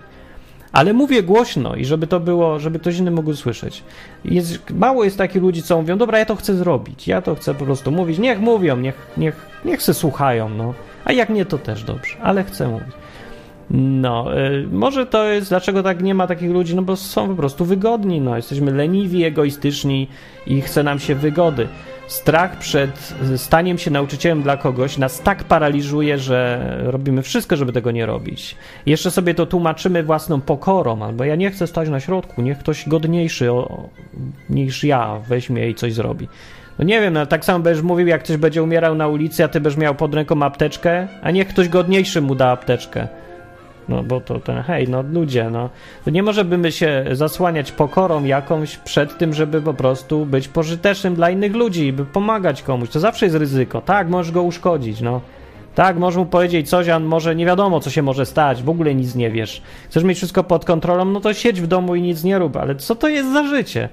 [0.73, 3.83] ale mówię głośno i żeby to było, żeby ktoś inny mógł słyszeć.
[4.25, 7.53] Jest, mało jest takich ludzi, co mówią, dobra, ja to chcę zrobić, ja to chcę
[7.53, 10.73] po prostu mówić, niech mówią, niech, niech, niech se słuchają, no.
[11.05, 12.93] A jak nie, to też dobrze, ale chcę mówić.
[13.71, 17.35] No, y, może to jest, dlaczego tak nie ma takich ludzi, no bo są po
[17.35, 20.07] prostu wygodni, no, jesteśmy leniwi, egoistyczni
[20.47, 21.67] i chce nam się wygody
[22.07, 27.91] strach przed staniem się nauczycielem dla kogoś nas tak paraliżuje, że robimy wszystko, żeby tego
[27.91, 28.55] nie robić.
[28.85, 32.89] jeszcze sobie to tłumaczymy własną pokorą, albo ja nie chcę stać na środku, niech ktoś
[32.89, 33.89] godniejszy o,
[34.49, 36.27] niż ja weźmie i coś zrobi.
[36.79, 39.47] No nie wiem, no tak samo będziesz mówił, jak ktoś będzie umierał na ulicy, a
[39.47, 43.07] ty będziesz miał pod ręką apteczkę, a niech ktoś godniejszy mu da apteczkę.
[43.89, 45.69] No bo to ten, hej, no ludzie, no.
[46.05, 51.29] To nie możemy się zasłaniać pokorą jakąś przed tym, żeby po prostu być pożytecznym dla
[51.29, 52.89] innych ludzi i by pomagać komuś.
[52.89, 53.81] To zawsze jest ryzyko.
[53.81, 55.21] Tak, możesz go uszkodzić, no.
[55.75, 58.95] Tak, możesz mu powiedzieć coś, a może nie wiadomo, co się może stać, w ogóle
[58.95, 59.61] nic nie wiesz.
[59.89, 62.75] Chcesz mieć wszystko pod kontrolą, no to siedź w domu i nic nie rób, ale
[62.75, 63.89] co to jest za życie?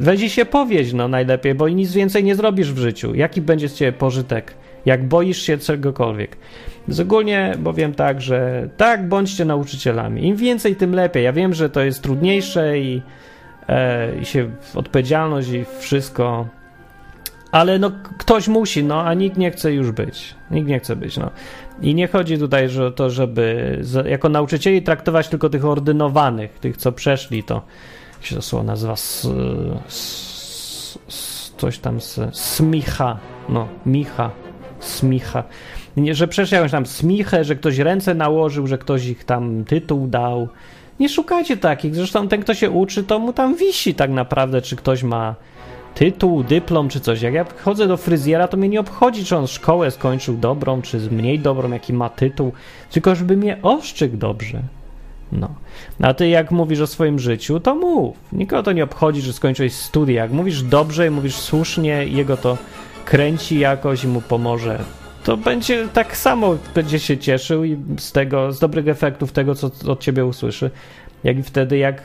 [0.00, 3.14] Weź się powieść, no najlepiej, bo nic więcej nie zrobisz w życiu.
[3.14, 4.54] Jaki będzie z ciebie pożytek?
[4.86, 6.36] Jak boisz się czegokolwiek.
[6.88, 10.26] Więc ogólnie powiem tak, że tak, bądźcie nauczycielami.
[10.26, 11.24] Im więcej, tym lepiej.
[11.24, 13.02] Ja wiem, że to jest trudniejsze i,
[13.68, 16.46] e, i się odpowiedzialność i wszystko,
[17.52, 20.34] ale no ktoś musi, no, a nikt nie chce już być.
[20.50, 21.30] Nikt nie chce być, no.
[21.80, 26.92] I nie chodzi tutaj o to, żeby jako nauczycieli traktować tylko tych ordynowanych, tych, co
[26.92, 27.62] przeszli to,
[28.16, 29.28] jak się to słowo nazywa, s,
[29.88, 33.18] s, s, coś tam z smicha,
[33.48, 34.30] no, micha,
[34.80, 35.44] smicha.
[35.96, 40.06] Nie, że przecież jakąś tam smichę, że ktoś ręce nałożył, że ktoś ich tam tytuł
[40.06, 40.48] dał.
[41.00, 41.94] Nie szukajcie takich.
[41.94, 45.34] Zresztą ten, kto się uczy, to mu tam wisi tak naprawdę, czy ktoś ma
[45.94, 47.22] tytuł, dyplom czy coś.
[47.22, 50.98] Jak ja chodzę do fryzjera, to mnie nie obchodzi, czy on szkołę skończył dobrą, czy
[51.10, 52.52] mniej dobrą, jaki ma tytuł,
[52.90, 54.62] tylko żeby mnie oszczykł dobrze.
[55.32, 55.48] No.
[56.02, 58.16] A ty jak mówisz o swoim życiu, to mów.
[58.32, 60.22] Nikogo to nie obchodzi, że skończyłeś studia.
[60.22, 62.58] Jak mówisz dobrze i mówisz słusznie, jego to
[63.08, 64.78] kręci jakoś i mu pomoże,
[65.24, 69.70] to będzie tak samo będzie się cieszył i z tego, z dobrych efektów tego, co
[69.86, 70.70] od ciebie usłyszy,
[71.24, 72.02] jak i wtedy, jak,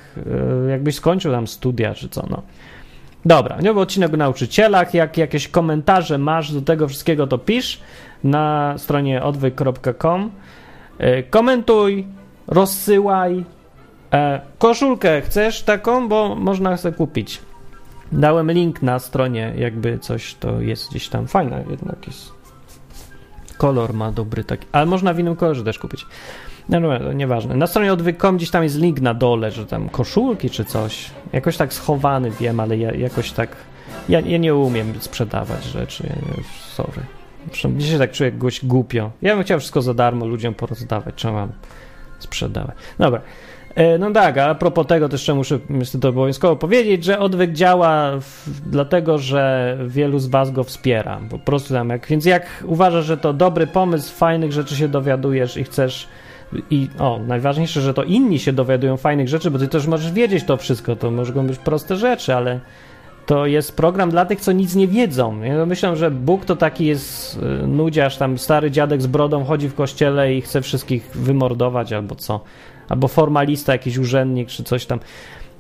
[0.68, 2.42] e, jakbyś skończył tam studia, czy co, no.
[3.26, 7.82] Dobra, nie odcinek o nauczycielach, jak jakieś komentarze masz do tego wszystkiego, to pisz
[8.24, 10.32] na stronie odwyk.com.
[10.98, 12.08] E, komentuj,
[12.48, 13.44] rozsyłaj.
[14.14, 17.42] E, koszulkę chcesz taką, bo można sobie kupić.
[18.14, 22.32] Dałem link na stronie, jakby coś to jest gdzieś tam fajne, jednak jest.
[23.58, 26.06] Kolor ma dobry taki, ale można w innym kolorze też kupić.
[26.70, 27.56] No, no, nieważne.
[27.56, 31.12] Na stronie odwyk.com gdzieś tam jest link na dole, że tam koszulki czy coś.
[31.34, 33.56] Jakoś tak schowany wiem, ale ja, jakoś tak
[34.10, 36.04] Ja, ja nie umiem sprzedawać rzeczy,
[36.76, 37.02] sorry.
[37.48, 39.12] Zresztą dzisiaj tak czuję jakoś głupio.
[39.22, 41.52] Ja bym chciał wszystko za darmo ludziom porozdawać, czemu mam
[42.20, 42.76] sprzedawać.
[43.00, 43.22] Dobra.
[43.76, 48.12] E, no tak, a propos tego też jeszcze muszę niestety obowiązkowo powiedzieć, że odwyk działa
[48.20, 51.20] w, dlatego, że wielu z was go wspiera.
[51.30, 55.58] Po prostu tam jak, więc jak uważasz, że to dobry pomysł, fajnych rzeczy się dowiadujesz
[55.58, 56.08] i chcesz
[56.70, 60.44] i o, najważniejsze, że to inni się dowiadują fajnych rzeczy, bo ty też możesz wiedzieć
[60.44, 62.60] to wszystko, to mogą być proste rzeczy, ale
[63.26, 65.42] to jest program dla tych, co nic nie wiedzą.
[65.42, 69.70] Ja myślę, że Bóg to taki jest y, nudziarz, tam stary dziadek z brodą chodzi
[69.70, 72.40] w kościele i chce wszystkich wymordować albo co.
[72.90, 75.00] Albo formalista, jakiś urzędnik czy coś tam.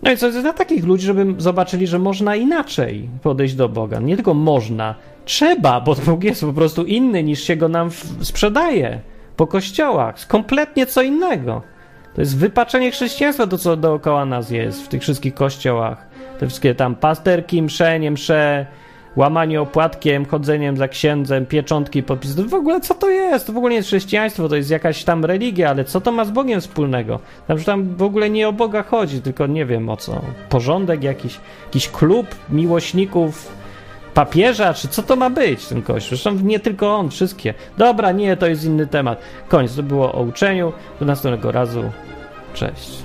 [0.04, 4.00] No i co jest dla takich ludzi, żeby zobaczyli, że można inaczej podejść do Boga.
[4.00, 4.96] Nie tylko można,
[5.26, 7.90] trzeba, bo Bóg jest po prostu inny niż się go nam
[8.22, 9.00] sprzedaje
[9.36, 10.28] po kościołach.
[10.28, 11.62] Kompletnie co innego.
[12.16, 16.08] To jest wypaczenie chrześcijaństwa, to co dookoła nas jest w tych wszystkich kościołach.
[16.40, 18.66] Te wszystkie tam pasterki, msze, nie msze,
[19.16, 22.44] łamanie opłatkiem, chodzeniem za księdzem, pieczątki, podpisy.
[22.44, 23.48] W ogóle co to jest?
[23.48, 26.26] To w ogóle nie jest chrześcijaństwo, to jest jakaś tam religia, ale co to ma
[26.26, 27.20] z Bogiem wspólnego?
[27.48, 30.22] Tam, że tam w ogóle nie o Boga chodzi, tylko nie wiem o co.
[30.50, 33.52] Porządek jakiś, jakiś klub miłośników
[34.14, 36.10] papieża, czy co to ma być ten kościół?
[36.10, 37.54] Zresztą nie tylko on, wszystkie.
[37.78, 39.22] Dobra, nie, to jest inny temat.
[39.48, 40.74] Koniec, to było o uczeniu.
[41.00, 41.84] Do następnego razu.
[42.54, 43.04] Cześć.